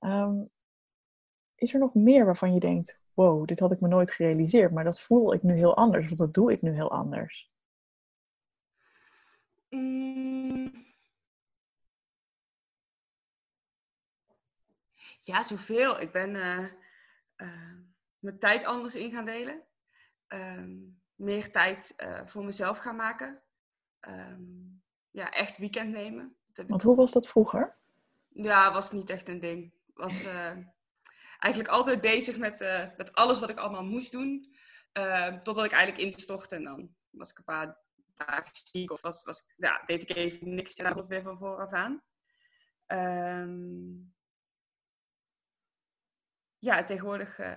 [0.00, 0.50] Um,
[1.54, 4.84] is er nog meer waarvan je denkt, wow, dit had ik me nooit gerealiseerd, maar
[4.84, 7.50] dat voel ik nu heel anders, of dat doe ik nu heel anders?
[9.68, 10.47] Mm.
[15.28, 16.00] Ja, zoveel.
[16.00, 16.64] Ik ben uh,
[17.36, 17.74] uh,
[18.18, 19.62] mijn tijd anders in gaan delen.
[20.28, 23.42] Um, meer tijd uh, voor mezelf gaan maken.
[24.08, 26.36] Um, ja, echt weekend nemen.
[26.66, 27.76] Want hoe was dat vroeger?
[28.28, 29.72] Ja, was niet echt een ding.
[29.94, 30.24] Was
[31.44, 32.58] eigenlijk altijd bezig met,
[32.96, 34.54] met alles wat ik allemaal moest doen.
[34.92, 37.78] Ehm, totdat ik eigenlijk instortte en dan was ik een paar
[38.14, 38.90] dagen ziek.
[38.90, 42.02] Of was, was, ja, deed ik even niks en dan het weer van vooraf aan.
[42.86, 44.16] Um,
[46.58, 47.52] ja, tegenwoordig uh,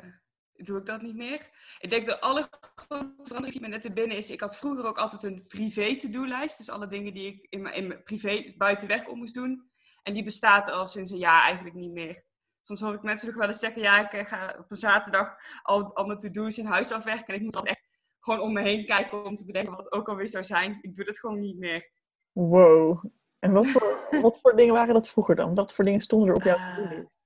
[0.54, 1.50] doe ik dat niet meer.
[1.80, 4.30] Ik denk dat alle grote verandering die me net te binnen is.
[4.30, 6.58] Ik had vroeger ook altijd een privé to-do-lijst.
[6.58, 9.70] Dus alle dingen die ik in mijn, in mijn privé buiten werk om moest doen.
[10.04, 12.24] En die bestaat al sinds een jaar eigenlijk niet meer.
[12.62, 15.36] Soms hoor ik mensen nog wel eens zeggen: Ja, ik eh, ga op een zaterdag
[15.62, 17.28] al, al mijn to-do's in huis afwerken.
[17.28, 20.10] En ik moet altijd echt gewoon om me heen kijken om te bedenken wat ook
[20.10, 20.78] alweer zou zijn.
[20.82, 21.92] Ik doe dat gewoon niet meer.
[22.32, 23.06] Wow.
[23.40, 25.56] En wat voor, wat voor dingen waren dat vroeger dan?
[25.56, 27.21] Wat voor dingen stonden er op jouw to-do-lijst?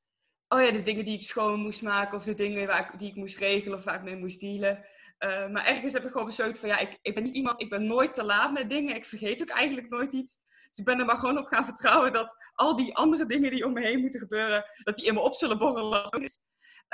[0.47, 3.10] Oh ja, de dingen die ik schoon moest maken of de dingen waar ik, die
[3.10, 4.86] ik moest regelen of waar ik mee moest dealen.
[5.19, 7.69] Uh, maar ergens heb ik gewoon besloten van ja, ik, ik ben niet iemand, ik
[7.69, 8.95] ben nooit te laat met dingen.
[8.95, 10.39] Ik vergeet ook eigenlijk nooit iets.
[10.69, 13.65] Dus ik ben er maar gewoon op gaan vertrouwen dat al die andere dingen die
[13.65, 16.10] om me heen moeten gebeuren, dat die in me op zullen borrelen.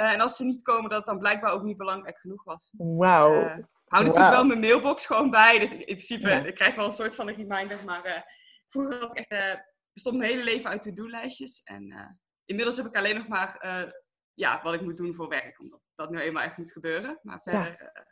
[0.02, 2.70] Uh, en als ze niet komen, dat het dan blijkbaar ook niet belangrijk genoeg was.
[2.78, 3.32] Wauw.
[3.32, 3.46] Uh,
[3.86, 4.32] hou natuurlijk wow.
[4.32, 5.60] wel mijn mailbox gewoon bij.
[5.60, 6.44] Dus in principe, ja.
[6.44, 7.78] ik krijg wel een soort van een reminder.
[7.86, 8.34] Maar
[8.68, 9.62] vroeger had ik echt,
[9.94, 11.62] bestond mijn hele leven uit to-do-lijstjes.
[11.64, 12.20] En
[12.52, 13.92] inmiddels heb ik alleen nog maar uh,
[14.34, 15.60] ja, wat ik moet doen voor werk.
[15.60, 17.20] Omdat dat nu eenmaal echt moet gebeuren.
[17.22, 17.82] Maar verder ja.
[17.82, 18.06] uh,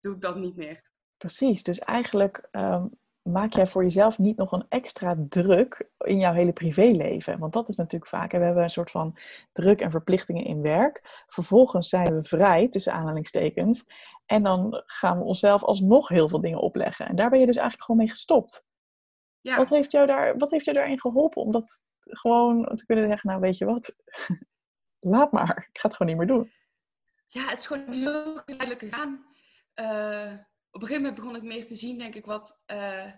[0.00, 0.88] doe ik dat niet meer.
[1.16, 6.32] Precies, dus eigenlijk um, maak jij voor jezelf niet nog een extra druk in jouw
[6.32, 7.38] hele privéleven.
[7.38, 9.18] Want dat is natuurlijk vaak, hè, we hebben een soort van
[9.52, 11.24] druk en verplichtingen in werk.
[11.26, 13.84] Vervolgens zijn we vrij, tussen aanhalingstekens.
[14.26, 17.06] En dan gaan we onszelf alsnog heel veel dingen opleggen.
[17.06, 18.64] En daar ben je dus eigenlijk gewoon mee gestopt.
[19.40, 19.56] Ja.
[19.56, 23.28] Wat, heeft jou daar, wat heeft jou daarin geholpen om dat gewoon te kunnen zeggen,
[23.28, 23.96] nou weet je wat,
[25.14, 26.52] laat maar, ik ga het gewoon niet meer doen.
[27.26, 29.26] Ja, het is gewoon heel geleidelijk gegaan.
[29.74, 30.32] Uh,
[30.70, 33.12] op een gegeven moment begon ik meer te zien, denk ik, wat uh,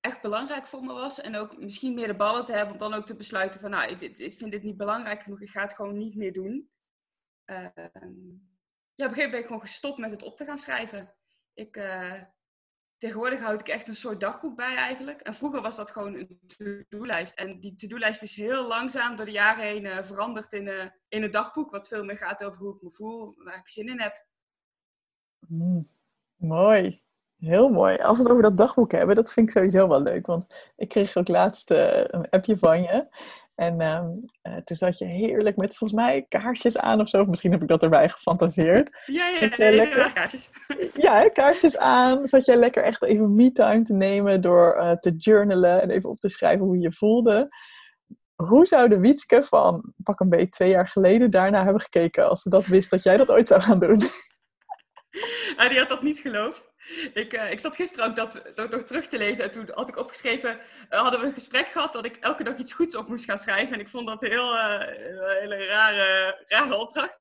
[0.00, 1.20] echt belangrijk voor me was.
[1.20, 3.90] En ook misschien meer de ballen te hebben om dan ook te besluiten van, nou,
[3.90, 6.70] ik, vind dit niet belangrijk genoeg, ik ga het gewoon niet meer doen.
[7.46, 7.68] Uh,
[8.94, 11.14] ja, op een gegeven moment ben ik gewoon gestopt met het op te gaan schrijven.
[11.54, 11.76] Ik,
[12.98, 15.20] tegenwoordig houd ik echt een soort dagboek bij eigenlijk.
[15.20, 17.34] En vroeger was dat gewoon een to-do-lijst.
[17.34, 21.22] En die to-do-lijst is heel langzaam door de jaren heen uh, veranderd in, uh, in
[21.22, 21.70] een dagboek.
[21.70, 24.26] Wat veel meer gaat over hoe ik me voel, waar ik zin in heb.
[25.48, 25.88] Mm,
[26.36, 27.02] mooi.
[27.38, 27.96] Heel mooi.
[27.96, 30.26] Als we het over dat dagboek hebben, dat vind ik sowieso wel leuk.
[30.26, 33.06] Want ik kreeg ook laatst uh, een appje van je.
[33.58, 37.20] En um, uh, toen zat je heerlijk met volgens mij kaarsjes aan of zo.
[37.20, 38.90] Of misschien heb ik dat erbij gefantaseerd.
[39.06, 40.12] Ja, ja, ja, ja, lekker...
[40.12, 40.50] kaarsjes.
[40.94, 42.26] ja, kaarsjes aan.
[42.26, 46.18] Zat jij lekker echt even me-time te nemen door uh, te journalen en even op
[46.18, 47.48] te schrijven hoe je je voelde.
[48.34, 52.42] Hoe zou de Wietske van pak een beetje twee jaar geleden daarna hebben gekeken als
[52.42, 54.02] ze dat wist dat jij dat ooit zou gaan doen?
[55.56, 56.67] Ah, die had dat niet geloofd.
[57.14, 59.88] Ik, uh, ik zat gisteren ook dat, dat nog terug te lezen en toen had
[59.88, 63.08] ik opgeschreven, uh, hadden we een gesprek gehad dat ik elke dag iets goeds op
[63.08, 63.74] moest gaan schrijven.
[63.74, 67.20] En ik vond dat heel, uh, een hele rare, rare opdracht.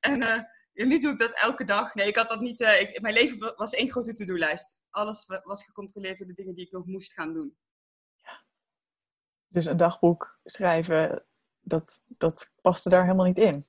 [0.00, 1.94] En nu doe ik dat elke dag.
[1.94, 2.60] Nee, ik had dat niet.
[2.60, 4.82] Ik, mijn leven was één grote to-do-lijst.
[4.90, 7.56] Alles was gecontroleerd door de dingen die ik nog moest gaan doen.
[8.14, 8.44] Ja.
[9.48, 11.24] Dus een dagboek schrijven,
[11.60, 13.68] dat, dat paste daar helemaal niet in?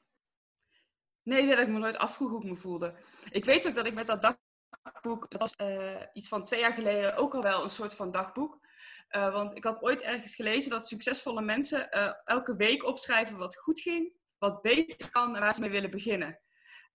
[1.23, 2.93] Nee, dat ik me nooit afvroeg hoe ik me voelde.
[3.29, 4.21] Ik weet ook dat ik met dat
[5.01, 8.59] dat was uh, iets van twee jaar geleden ook al wel een soort van dagboek.
[9.11, 13.57] Uh, want ik had ooit ergens gelezen dat succesvolle mensen uh, elke week opschrijven wat
[13.57, 16.39] goed ging, wat beter kan en waar ze mee willen beginnen.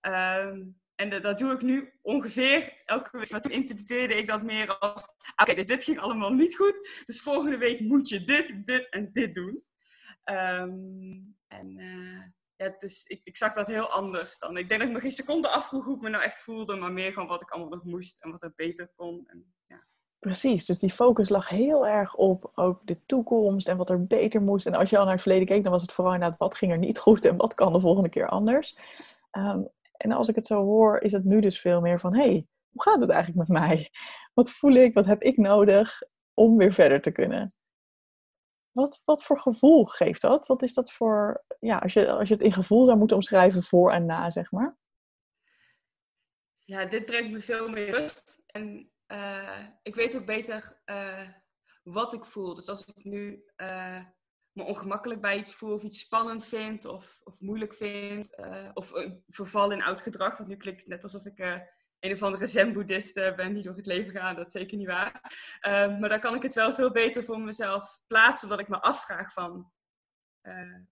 [0.01, 3.31] Um, en dat doe ik nu ongeveer elke week.
[3.31, 5.03] Maar toen interpreteerde ik dat meer als:
[5.37, 7.03] oké, dus dit ging allemaal niet goed.
[7.05, 9.65] Dus volgende week moet je dit, dit en dit doen.
[10.25, 11.79] Um, en
[12.57, 14.57] ja, is, ik, ik zag dat heel anders dan.
[14.57, 16.93] Ik denk dat ik me geen seconde afvroeg hoe ik me nou echt voelde, maar
[16.93, 19.25] meer gewoon wat ik allemaal nog moest en wat er beter kon.
[19.27, 19.85] En, ja.
[20.19, 24.43] Precies, dus die focus lag heel erg op ook de toekomst en wat er beter
[24.43, 24.67] moest.
[24.67, 26.73] En als je al naar het verleden keek, dan was het vooral inderdaad wat ging
[26.73, 28.79] er niet goed en wat kan de volgende keer anders.
[29.33, 32.23] Um, en als ik het zo hoor, is het nu dus veel meer van: hé,
[32.23, 33.91] hey, hoe gaat het eigenlijk met mij?
[34.35, 34.95] Wat voel ik?
[34.95, 36.03] Wat heb ik nodig
[36.35, 37.55] om weer verder te kunnen?
[38.77, 40.47] Wat, wat voor gevoel geeft dat?
[40.47, 43.63] Wat is dat voor, ja, als je, als je het in gevoel zou moeten omschrijven
[43.63, 44.77] voor en na, zeg maar?
[46.65, 48.43] Ja, dit brengt me veel meer rust.
[48.47, 51.29] En uh, ik weet ook beter uh,
[51.83, 52.55] wat ik voel.
[52.55, 54.05] Dus als ik nu uh,
[54.53, 58.37] me ongemakkelijk bij iets voel of iets spannend vind of, of moeilijk vind.
[58.75, 58.93] Of
[59.29, 61.67] verval in oud gedrag, want nu klinkt het net alsof ik
[62.01, 64.35] een of andere zen-boeddhist ben die door het leven ga.
[64.35, 65.21] Dat is zeker niet waar.
[65.67, 68.81] Uh, maar dan kan ik het wel veel beter voor mezelf plaatsen, zodat ik me
[68.81, 69.73] afvraag van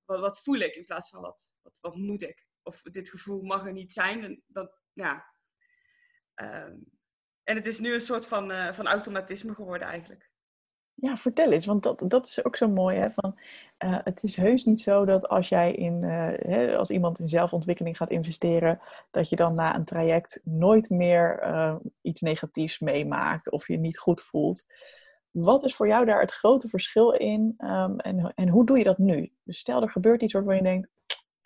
[0.04, 2.46] wat, wat, voel ik in plaats van wat, wat, moet ik?
[2.62, 4.24] Of dit gevoel mag er niet zijn.
[4.24, 5.26] En, dat, ja.
[6.34, 6.76] Ehm,
[7.42, 10.33] en het is nu een soort van, van automatisme geworden eigenlijk.
[10.94, 12.96] Ja, vertel eens, want dat, dat is ook zo mooi.
[12.98, 13.10] Hè?
[13.10, 13.38] Van,
[13.84, 17.28] uh, het is heus niet zo dat als jij in, uh, hè, als iemand in
[17.28, 18.80] zelfontwikkeling gaat investeren,
[19.10, 23.98] dat je dan na een traject nooit meer uh, iets negatiefs meemaakt of je niet
[23.98, 24.64] goed voelt.
[25.30, 28.84] Wat is voor jou daar het grote verschil in um, en, en hoe doe je
[28.84, 29.32] dat nu?
[29.42, 30.90] Dus stel er gebeurt iets waarvan je denkt,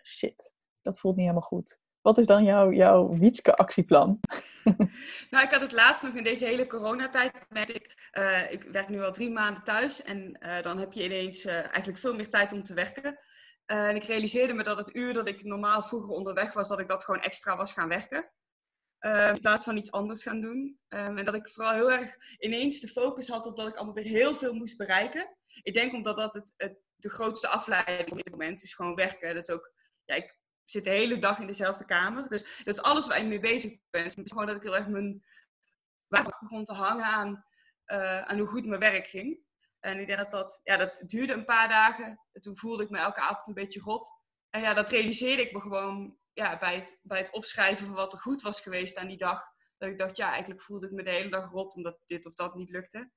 [0.03, 1.79] shit, dat voelt niet helemaal goed.
[2.01, 4.19] Wat is dan jouw, jouw Wietske actieplan?
[5.29, 7.31] nou, ik had het laatst nog in deze hele coronatijd.
[7.49, 11.45] Ik, uh, ik werk nu al drie maanden thuis en uh, dan heb je ineens
[11.45, 13.19] uh, eigenlijk veel meer tijd om te werken.
[13.65, 16.87] en ik realiseerde me dat het uur dat ik normaal vroeger onderweg was, dat ik
[16.87, 18.31] dat gewoon extra was gaan werken.
[19.33, 20.79] in plaats van iets anders gaan doen.
[20.89, 23.93] Um, en dat ik vooral heel erg ineens de focus had op dat ik allemaal
[23.93, 25.37] weer heel veel moest bereiken.
[25.61, 29.35] Ik denk omdat dat het, het de grootste afleiding op dit moment is gewoon werken.
[29.35, 29.73] Dat is ook,
[30.05, 32.29] ja, ik zit de hele dag in dezelfde kamer.
[32.29, 34.03] Dus dat is alles waar ik mee bezig ben.
[34.03, 35.25] Het is gewoon dat ik heel erg mijn
[36.07, 37.45] water begon te hangen aan,
[37.87, 39.39] uh, aan hoe goed mijn werk ging.
[39.79, 42.21] En ik denk dat dat, ja, dat duurde een paar dagen.
[42.31, 44.11] En toen voelde ik me elke avond een beetje rot.
[44.49, 48.13] En ja, dat realiseerde ik me gewoon ja, bij, het, bij het opschrijven van wat
[48.13, 49.43] er goed was geweest aan die dag.
[49.77, 52.33] Dat ik dacht, ja, eigenlijk voelde ik me de hele dag rot omdat dit of
[52.33, 53.11] dat niet lukte.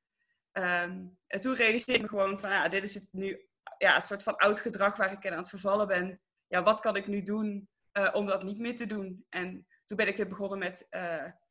[0.53, 4.03] Um, en toen realiseerde ik me gewoon van, ja, dit is het nu, ja, een
[4.03, 6.21] soort van oud gedrag waar ik aan het vervallen ben
[6.53, 9.27] ja, wat kan ik nu doen uh, om dat niet meer te doen?
[9.29, 11.01] En toen ben ik weer begonnen met, uh,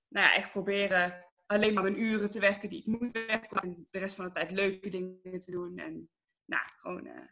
[0.08, 3.62] nou ja, echt proberen alleen maar mijn uren te werken die ik moet werken.
[3.62, 5.78] En de rest van de tijd leuke dingen te doen.
[5.78, 6.10] En
[6.46, 7.28] nou, gewoon, uh,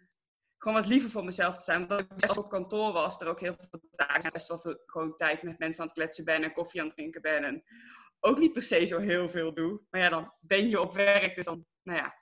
[0.57, 1.81] gewoon wat liever voor mezelf te zijn.
[1.81, 5.15] Omdat ik best op kantoor was, er ook heel veel dagen best wel veel gewoon
[5.15, 7.43] tijd met mensen aan het kletsen ben en koffie aan het drinken ben.
[7.43, 7.63] En
[8.19, 9.81] ook niet per se zo heel veel doe.
[9.89, 12.15] Maar ja, dan ben je op werk, dus dan, nou ja,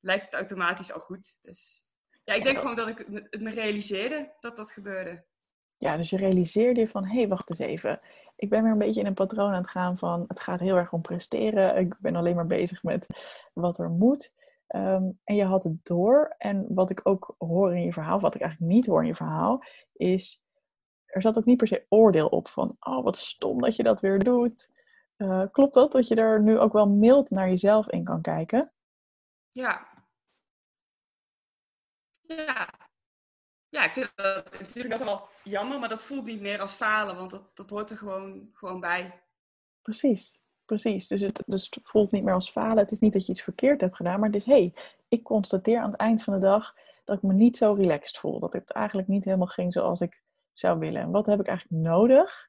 [0.00, 1.38] lijkt het automatisch al goed.
[1.42, 1.87] Dus
[2.28, 2.98] ja, ik denk gewoon dat ik
[3.30, 5.24] het me realiseerde dat dat gebeurde.
[5.76, 8.00] Ja, dus je realiseerde je van, hé, hey, wacht eens even.
[8.36, 10.76] Ik ben weer een beetje in een patroon aan het gaan van, het gaat heel
[10.76, 11.76] erg om presteren.
[11.76, 13.06] Ik ben alleen maar bezig met
[13.52, 14.34] wat er moet.
[14.68, 16.34] Um, en je had het door.
[16.38, 19.14] En wat ik ook hoor in je verhaal, wat ik eigenlijk niet hoor in je
[19.14, 20.42] verhaal, is,
[21.04, 24.00] er zat ook niet per se oordeel op van, oh, wat stom dat je dat
[24.00, 24.70] weer doet.
[25.16, 28.72] Uh, klopt dat, dat je er nu ook wel mild naar jezelf in kan kijken?
[29.48, 29.87] Ja,
[32.28, 32.68] ja.
[33.68, 37.30] Ja, ik vind dat natuurlijk wel jammer, maar dat voelt niet meer als falen, want
[37.30, 39.22] dat, dat hoort er gewoon, gewoon bij.
[39.82, 41.08] Precies, precies.
[41.08, 42.78] Dus het, dus het voelt niet meer als falen.
[42.78, 44.74] Het is niet dat je iets verkeerd hebt gedaan, maar het is, hé, hey,
[45.08, 48.38] ik constateer aan het eind van de dag dat ik me niet zo relaxed voel.
[48.38, 51.02] Dat het eigenlijk niet helemaal ging zoals ik zou willen.
[51.02, 52.48] En wat heb ik eigenlijk nodig?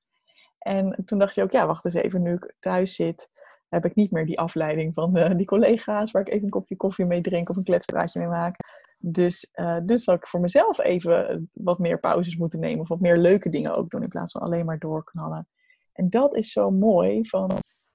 [0.59, 3.29] En toen dacht je ook, ja, wacht eens even, nu ik thuis zit,
[3.69, 6.75] heb ik niet meer die afleiding van uh, die collega's waar ik even een kopje
[6.75, 8.55] koffie mee drink of een kletspraatje mee maak.
[9.01, 12.79] Dus, uh, dus zal ik voor mezelf even wat meer pauzes moeten nemen.
[12.79, 15.47] Of wat meer leuke dingen ook doen in plaats van alleen maar doorknallen.
[15.93, 17.51] En dat is zo mooi van,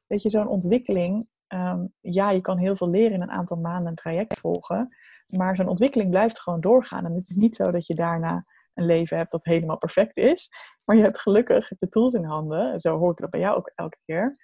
[0.07, 1.29] weet je, zo'n ontwikkeling.
[1.49, 4.97] Um, ja, je kan heel veel leren in een aantal maanden een traject volgen.
[5.27, 7.05] Maar zo'n ontwikkeling blijft gewoon doorgaan.
[7.05, 10.49] En het is niet zo dat je daarna een leven hebt dat helemaal perfect is.
[10.85, 12.81] Maar je hebt gelukkig de tools in handen.
[12.81, 14.37] Zo hoor ik dat bij jou ook elke keer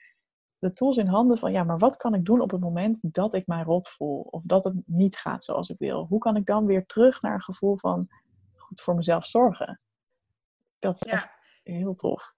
[0.61, 3.35] de tools in handen van, ja, maar wat kan ik doen op het moment dat
[3.35, 4.21] ik mij rot voel?
[4.21, 6.07] Of dat het niet gaat zoals ik wil?
[6.07, 8.09] Hoe kan ik dan weer terug naar een gevoel van
[8.57, 9.83] goed voor mezelf zorgen?
[10.79, 11.29] Dat is echt
[11.63, 12.35] heel tof.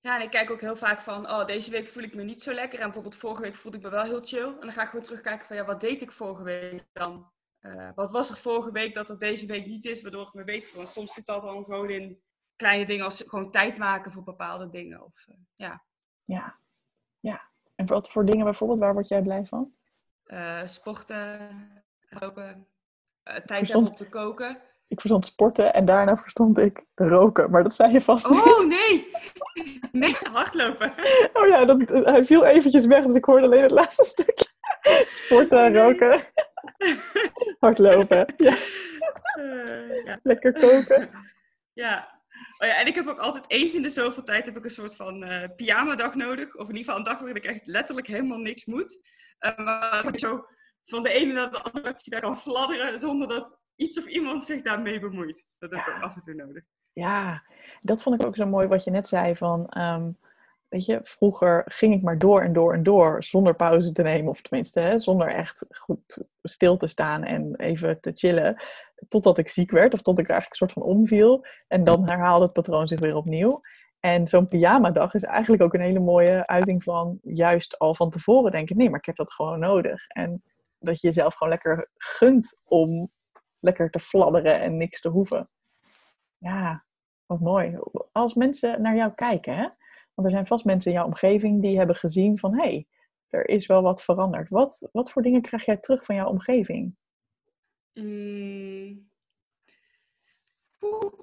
[0.00, 2.42] Ja, en ik kijk ook heel vaak van, oh, deze week voel ik me niet
[2.42, 2.78] zo lekker.
[2.78, 4.46] En bijvoorbeeld vorige week voelde ik me wel heel chill.
[4.46, 7.30] En dan ga ik gewoon terugkijken van, ja, wat deed ik vorige week dan?
[7.60, 10.44] Uh, wat was er vorige week dat er deze week niet is, waardoor ik me
[10.44, 10.74] weet.
[10.74, 12.22] Want soms zit dat dan gewoon in
[12.56, 15.04] kleine dingen als gewoon tijd maken voor bepaalde dingen.
[15.04, 15.84] Of, uh, ja.
[16.24, 16.58] ja,
[17.22, 17.50] ja.
[17.74, 19.72] En wat voor dingen bijvoorbeeld, waar word jij blij van?
[20.26, 21.50] Uh, sporten,
[22.08, 22.66] roken,
[23.22, 24.60] tijd hebben om te koken.
[24.88, 27.50] Ik verstond sporten en daarna verstond ik roken.
[27.50, 28.40] Maar dat zei je vast niet.
[28.40, 29.10] Oh, nee!
[29.92, 30.94] Nee, hardlopen.
[31.38, 34.46] Oh ja, dat, hij viel eventjes weg, dus ik hoorde alleen het laatste stukje.
[35.22, 36.20] Sporten, roken.
[37.58, 38.34] Hardlopen.
[38.36, 38.56] Ja.
[39.38, 40.18] Uh, ja.
[40.22, 41.10] Lekker koken.
[41.72, 42.21] Ja.
[42.62, 44.70] Oh ja, en ik heb ook altijd eens in de zoveel tijd heb ik een
[44.70, 46.54] soort van uh, pyjama-dag nodig.
[46.54, 48.98] Of in ieder geval een dag waarin ik echt letterlijk helemaal niks moet.
[49.40, 50.46] Uh, maar ik zo
[50.84, 54.62] van de ene naar de andere dag kan fladderen zonder dat iets of iemand zich
[54.62, 55.44] daarmee bemoeit.
[55.58, 56.62] Dat heb ik ook af en toe nodig.
[56.92, 57.42] Ja,
[57.80, 59.78] dat vond ik ook zo mooi wat je net zei van...
[59.78, 60.18] Um,
[60.68, 64.30] weet je, vroeger ging ik maar door en door en door zonder pauze te nemen.
[64.30, 68.62] Of tenminste, hè, zonder echt goed stil te staan en even te chillen.
[69.08, 71.46] Totdat ik ziek werd of tot ik eigenlijk een soort van omviel.
[71.68, 73.60] En dan herhaalde het patroon zich weer opnieuw.
[74.00, 78.50] En zo'n pyjama-dag is eigenlijk ook een hele mooie uiting van juist al van tevoren
[78.52, 80.06] denken: nee, maar ik heb dat gewoon nodig.
[80.06, 80.42] En
[80.78, 83.10] dat je jezelf gewoon lekker gunt om
[83.58, 85.50] lekker te fladderen en niks te hoeven.
[86.38, 86.84] Ja,
[87.26, 87.78] wat mooi.
[88.12, 89.68] Als mensen naar jou kijken, hè?
[90.14, 92.86] want er zijn vast mensen in jouw omgeving die hebben gezien van hé, hey,
[93.28, 94.48] er is wel wat veranderd.
[94.48, 96.96] Wat, wat voor dingen krijg jij terug van jouw omgeving?
[97.94, 99.10] Mm.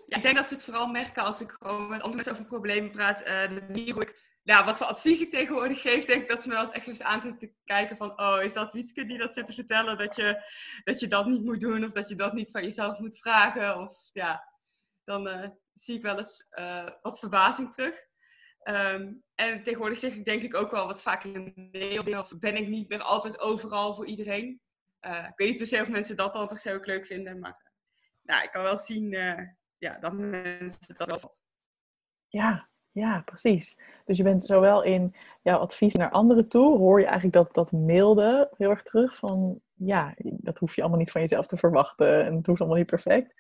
[0.07, 2.45] Ja, ik denk dat ze het vooral merken als ik gewoon met andere mensen over
[2.45, 3.19] problemen praat.
[3.21, 6.53] Uh, de ik ja, wat voor advies ik tegenwoordig geef, denk ik dat ze me
[6.53, 9.53] wel eens echt aan te kijken van, oh, is dat Wietske die dat zit te
[9.53, 10.43] vertellen, dat je,
[10.83, 13.77] dat je dat niet moet doen of dat je dat niet van jezelf moet vragen.
[13.77, 14.53] Of ja,
[15.03, 18.07] dan uh, zie ik wel eens uh, wat verbazing terug.
[18.63, 21.53] Um, en tegenwoordig zeg ik denk ik ook wel wat vaker
[22.19, 24.61] of ben ik niet meer altijd overal voor iedereen.
[25.01, 27.71] Uh, ik weet niet per se of mensen dat dan ook leuk vinden, maar
[28.21, 29.09] nou, ik kan wel zien
[29.77, 31.33] ja, dat mensen dat wel
[32.27, 33.77] Ja, ja, precies.
[34.05, 37.71] Dus je bent zowel in jouw advies naar anderen toe, hoor je eigenlijk dat, dat
[37.71, 42.25] milde heel erg terug van, ja, dat hoef je allemaal niet van jezelf te verwachten
[42.25, 43.33] en het hoeft allemaal niet perfect.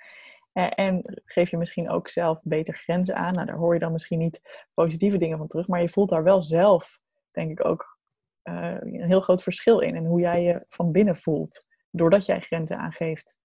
[0.53, 3.33] En geef je misschien ook zelf beter grenzen aan.
[3.33, 6.23] Nou, daar hoor je dan misschien niet positieve dingen van terug, maar je voelt daar
[6.23, 6.99] wel zelf,
[7.31, 7.98] denk ik ook,
[8.43, 9.95] uh, een heel groot verschil in.
[9.95, 13.37] En hoe jij je van binnen voelt, doordat jij grenzen aangeeft.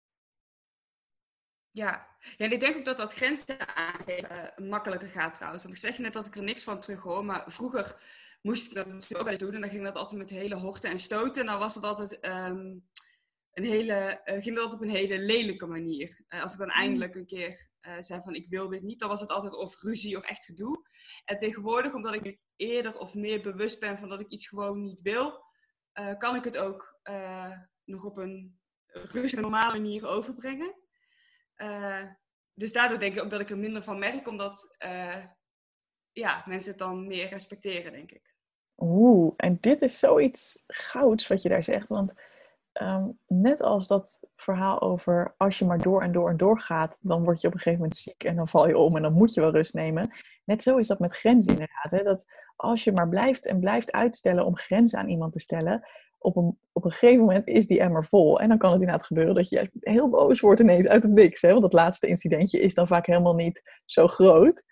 [1.71, 2.07] Ja.
[2.37, 5.63] ja, en ik denk ook dat dat grenzen aangeven uh, makkelijker gaat trouwens.
[5.63, 7.97] Want ik zeg net dat ik er niks van terug hoor, maar vroeger
[8.43, 9.55] moest ik dat natuurlijk wel doen.
[9.55, 11.41] En dan ging dat altijd met hele horten en stoten.
[11.41, 12.85] En dan was het altijd um,
[13.55, 16.25] een hele, uh, ging dat op een hele lelijke manier.
[16.29, 16.75] Uh, als ik dan mm.
[16.75, 20.17] eindelijk een keer zei van ik wil dit niet, dan was het altijd of ruzie
[20.17, 20.89] of echt gedoe.
[21.25, 25.01] En tegenwoordig, omdat ik eerder of meer bewust ben van dat ik iets gewoon niet
[25.01, 25.45] wil,
[26.19, 27.01] kan ik het ook
[27.85, 30.75] nog op een rustige, normale manier overbrengen.
[32.55, 34.77] Dus daardoor denk ik ook dat ik er minder van merk, omdat
[36.13, 38.35] ja, mensen het dan meer respecteren, denk ik.
[38.77, 41.89] Oeh, en dit is zoiets gouds wat je daar zegt.
[41.89, 42.15] Want
[42.83, 46.99] um, net als dat verhaal over als je maar door en door en door gaat,
[47.01, 49.13] dan word je op een gegeven moment ziek en dan val je om en dan
[49.13, 50.11] moet je wel rust nemen.
[50.45, 51.91] Net zo is dat met grenzen inderdaad.
[51.91, 52.03] Hè?
[52.03, 52.25] Dat
[52.57, 56.59] als je maar blijft en blijft uitstellen om grenzen aan iemand te stellen, op een,
[56.73, 58.41] op een gegeven moment is die emmer vol.
[58.41, 61.41] En dan kan het inderdaad gebeuren dat je heel boos wordt ineens uit het niks.
[61.41, 61.49] Hè?
[61.49, 64.63] Want dat laatste incidentje is dan vaak helemaal niet zo groot.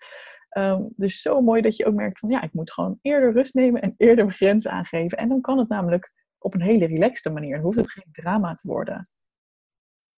[0.57, 3.53] Um, dus zo mooi dat je ook merkt van ja, ik moet gewoon eerder rust
[3.53, 5.17] nemen en eerder grenzen aangeven.
[5.17, 6.11] En dan kan het namelijk
[6.43, 7.55] op een hele relaxte manier.
[7.55, 9.09] Dan hoeft het geen drama te worden.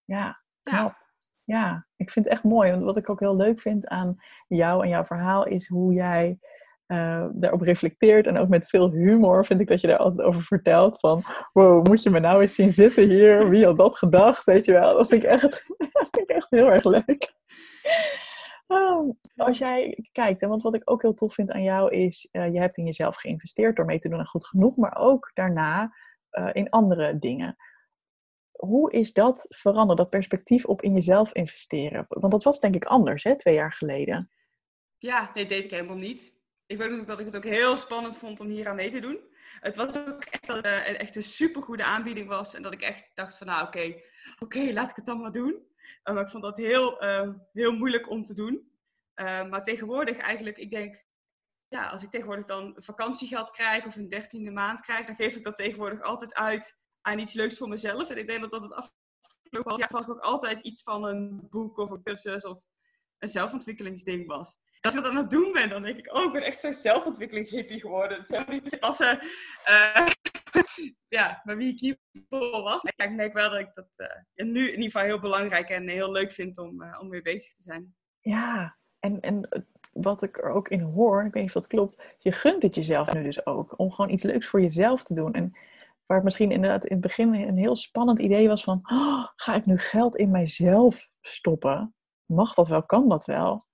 [0.03, 0.95] Ja, knap.
[1.43, 1.59] Ja.
[1.59, 2.71] ja, ik vind het echt mooi.
[2.71, 4.15] Want wat ik ook heel leuk vind aan
[4.47, 6.39] jou en jouw verhaal is hoe jij
[6.87, 8.27] uh, daarop reflecteert.
[8.27, 10.99] En ook met veel humor vind ik dat je daar altijd over vertelt.
[10.99, 13.49] Van, wow, moet je me nou eens zien zitten hier?
[13.49, 14.43] Wie had dat gedacht?
[14.43, 15.41] Weet je wel, dat vind ik echt,
[15.77, 17.33] dat vind ik echt heel erg leuk.
[18.67, 22.29] Oh, als jij kijkt, en want wat ik ook heel tof vind aan jou is,
[22.31, 25.31] uh, je hebt in jezelf geïnvesteerd door mee te doen aan goed genoeg, maar ook
[25.33, 25.93] daarna
[26.39, 27.55] uh, in andere dingen.
[28.51, 32.05] Hoe is dat veranderd, dat perspectief op in jezelf investeren?
[32.07, 34.31] Want dat was denk ik anders, hè, twee jaar geleden.
[34.97, 36.35] Ja, nee, deed ik helemaal niet
[36.67, 38.99] ik weet ook dat ik het ook heel spannend vond om hier aan mee te
[38.99, 39.19] doen.
[39.59, 40.63] Het was ook echt een,
[40.97, 42.53] echt een supergoede aanbieding was.
[42.53, 44.01] En dat ik echt dacht van, nou oké,
[44.39, 45.51] oké, laat ik het dan maar doen.
[46.03, 48.73] Uh, maar ik vond dat heel, uh, heel moeilijk om te doen.
[49.49, 51.04] Maar tegenwoordig eigenlijk, ik denk,
[51.75, 55.43] ja, als ik tegenwoordig dan vakantiegeld krijg of een dertiende maand krijg, dan geef ik
[55.43, 58.09] dat tegenwoordig altijd uit aan iets leuks voor mezelf.
[58.09, 61.77] En ik denk dat dat het afgelopen jaar was ook altijd iets van een boek
[61.77, 62.59] of een cursus of
[63.17, 64.55] een zelfontwikkelingsding was.
[64.81, 66.73] als ik dat aan het doen ben, dan denk ik, oh, ik ben echt zo'n
[66.73, 68.17] zelfontwikkelingshippie geworden.
[68.17, 69.21] Het zou passen
[69.67, 70.07] uh,
[71.17, 72.83] ja, maar wie ik hiervoor was.
[72.83, 76.11] ik merk wel dat ik dat uh, nu in ieder geval heel belangrijk en heel
[76.11, 77.95] leuk vind om, uh, om mee bezig te zijn.
[78.19, 79.65] Ja, en, en
[79.95, 82.75] wat ik er ook in hoor, ik weet niet of dat klopt, je gunt het
[82.75, 83.79] jezelf nu dus ook.
[83.79, 85.33] Om gewoon iets leuks voor jezelf te doen.
[85.33, 85.51] En
[86.05, 89.55] waar het misschien inderdaad in het begin een heel spannend idee was van, oh, ga
[89.55, 91.95] ik nu geld in mijzelf stoppen?
[92.25, 92.83] Mag dat wel?
[92.83, 93.65] Kan dat wel?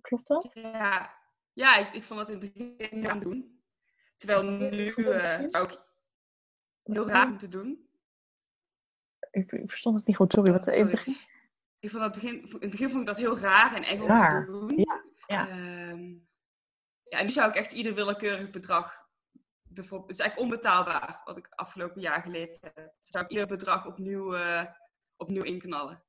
[0.00, 0.50] Klopt dat?
[0.54, 1.14] Ja,
[1.52, 3.60] ja ik, ik vond dat in het begin gaan doen.
[4.16, 5.80] Terwijl nu uh, zou ik
[6.82, 7.88] heel raar om te doen.
[9.30, 10.52] Ik, ik, verstond het niet goed, sorry.
[10.52, 11.16] Wat in het begin?
[11.78, 14.06] Ik vond dat begin, in het begin vond ik dat heel raar en eng om
[14.06, 14.76] te doen.
[14.76, 15.48] Ja, ja.
[15.48, 16.16] Uh,
[17.02, 19.06] ja, en nu zou ik echt ieder willekeurig bedrag
[19.74, 20.00] ervoor...
[20.00, 22.74] Het is eigenlijk onbetaalbaar, wat ik afgelopen jaar geleerd heb.
[22.74, 24.64] Dus zou ik ieder bedrag opnieuw, uh,
[25.16, 26.02] opnieuw inknallen.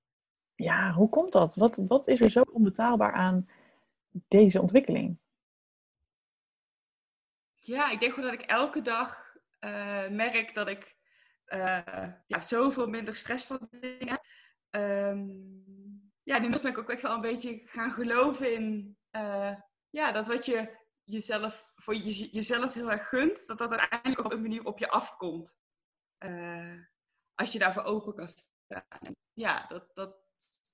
[0.55, 1.55] Ja, hoe komt dat?
[1.55, 3.49] Wat, wat is er zo onbetaalbaar aan
[4.27, 5.19] deze ontwikkeling?
[7.59, 10.97] Ja, ik denk gewoon dat ik elke dag uh, merk dat ik
[11.47, 14.25] uh, ja, zoveel minder stress van dingen heb.
[14.71, 19.55] Um, ja, inmiddels ben ik ook echt wel een beetje gaan geloven in uh,
[19.89, 24.31] ja, dat wat je jezelf, voor je, jezelf heel erg gunt, dat dat uiteindelijk op
[24.31, 25.57] een manier op je afkomt.
[27.35, 29.15] als je daarvoor open kan staan.
[29.33, 30.15] Ja, dat, dat,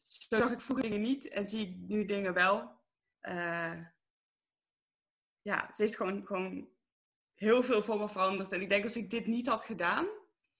[0.01, 2.81] zag ik vroeger dingen niet en zie ik nu dingen wel.
[5.41, 6.69] ja, ze heeft gewoon, gewoon
[7.33, 8.51] heel veel voor me veranderd.
[8.51, 10.07] En ik denk als ik dit niet had gedaan,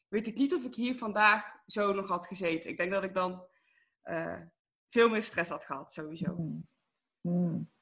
[0.08, 2.70] weet ik niet of ik hier vandaag zo nog had gezeten.
[2.70, 3.48] Ik denk dat ik dan
[4.04, 4.42] uh,
[4.90, 6.36] veel meer stress had gehad, sowieso.
[6.36, 6.68] Mm.
[7.22, 7.74] Mm.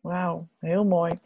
[0.00, 1.20] Wauw, heel mooi.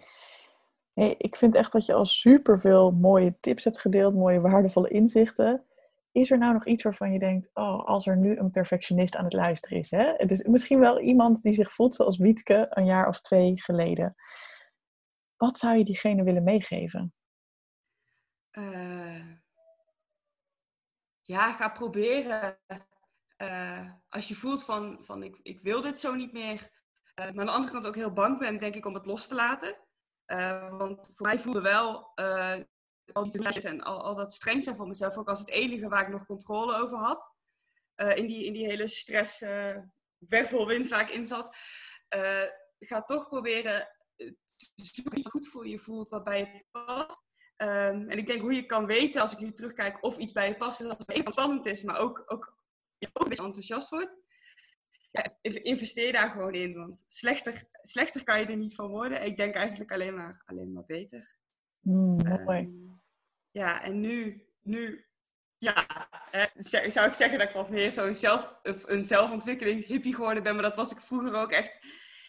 [1.18, 5.64] Ik vind echt dat je al superveel mooie tips hebt gedeeld, mooie waardevolle inzichten.
[6.12, 9.25] Is er nou nog iets waarvan je denkt, oh, als er nu een perfectionist aan
[9.25, 10.27] het luisteren is, hè?
[10.27, 14.14] dus misschien wel iemand die zich voelt zoals Wietke een jaar of twee geleden.
[15.37, 17.14] Wat zou je diegene willen meegeven?
[18.53, 19.27] Uh,
[21.23, 22.59] ja, ga proberen.
[23.39, 26.82] Uh, als je voelt van, van ik, ik wil dit zo niet meer.
[27.27, 29.27] Uh, maar aan de andere kant ook heel bang bent, denk ik, om het los
[29.27, 29.77] te laten.
[30.70, 32.12] want voor mij voelde wel
[33.12, 36.03] al die en al, al dat streng zijn voor mezelf ook als het enige waar
[36.03, 37.33] ik nog controle over had.
[38.14, 39.41] in, die, in die hele stress,
[40.18, 41.57] wervelwind waar ik in zat.
[42.79, 43.89] ga toch proberen
[44.75, 47.25] zoek iets goed voor je voelt, wat bij je past.
[47.57, 50.49] Um, en ik denk hoe je kan weten, als ik nu terugkijk, of iets bij
[50.49, 52.57] je past, is als het spannend is, maar ook, ook,
[52.99, 54.16] ja, ook een beetje enthousiast wordt.
[55.12, 59.24] Ja, investeer daar gewoon in, want slechter, slechter kan je er niet van worden.
[59.24, 61.36] Ik denk eigenlijk alleen maar, alleen maar beter.
[61.80, 62.58] Mm, mooi.
[62.58, 63.02] Um,
[63.50, 65.06] ja, en nu, nu
[65.58, 65.86] ja,
[66.30, 66.46] eh,
[66.88, 70.76] zou ik zeggen dat ik wat meer zo'n zelf, een zelfontwikkelingshippie geworden ben, maar dat
[70.76, 71.78] was ik vroeger ook echt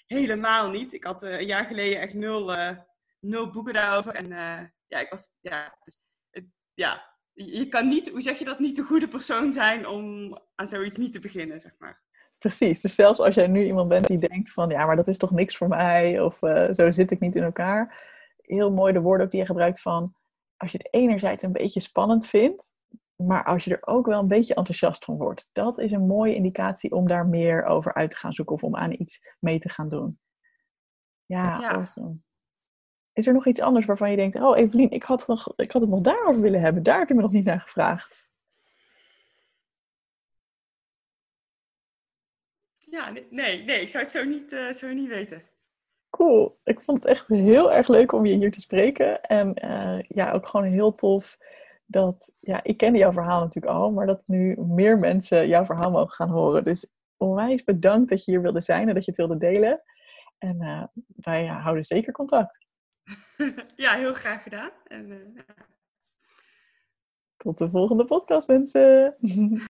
[0.05, 0.93] helemaal niet.
[0.93, 2.77] Ik had uh, een jaar geleden echt nul, uh,
[3.19, 4.13] nul boeken daarover.
[4.13, 5.97] En uh, ja, ik was, ja, dus,
[6.73, 10.67] ja, je kan niet, hoe zeg je dat, niet de goede persoon zijn om aan
[10.67, 12.01] zoiets niet te beginnen, zeg maar.
[12.44, 15.18] Precies, dus zelfs als jij nu iemand bent die denkt van, ja, maar dat is
[15.18, 16.38] toch niks voor mij, of
[16.74, 18.06] zo zit ik niet in elkaar.
[18.41, 20.14] Heel mooi de woorden ook die je gebruikt van,
[20.58, 22.72] als je het enerzijds een beetje spannend vindt,
[23.16, 26.36] maar als je er ook wel een beetje enthousiast van wordt, dat is een mooie
[26.36, 29.70] indicatie om daar meer over uit te gaan zoeken of om aan iets mee te
[29.70, 30.20] gaan doen.
[31.26, 31.70] Ja, ja.
[31.70, 32.18] Awesome.
[33.14, 35.82] Is er nog iets anders waarvan je denkt, oh Evelien, ik had, nog, ik had
[35.82, 38.22] het nog daarover willen hebben, daar heb je me nog niet naar gevraagd.
[42.94, 45.44] Ja, nee, nee, ik zou het zo niet, uh, zo niet weten.
[46.10, 46.60] Cool.
[46.64, 49.22] Ik vond het echt heel erg leuk om je hier te spreken.
[49.22, 51.38] En uh, ja, ook gewoon heel tof
[51.86, 55.91] dat, ja, ik kende jouw verhaal natuurlijk al, maar dat nu meer mensen jouw verhaal
[55.91, 56.64] mogen gaan horen.
[56.64, 56.88] Dus
[57.18, 59.82] onwijs bedankt dat je hier wilde zijn en dat je het wilde delen.
[60.38, 60.84] En uh,
[61.16, 62.58] wij houden zeker contact.
[63.76, 64.72] Ja, heel graag gedaan.
[64.84, 65.34] En,
[67.38, 69.16] Tot de volgende podcast, mensen.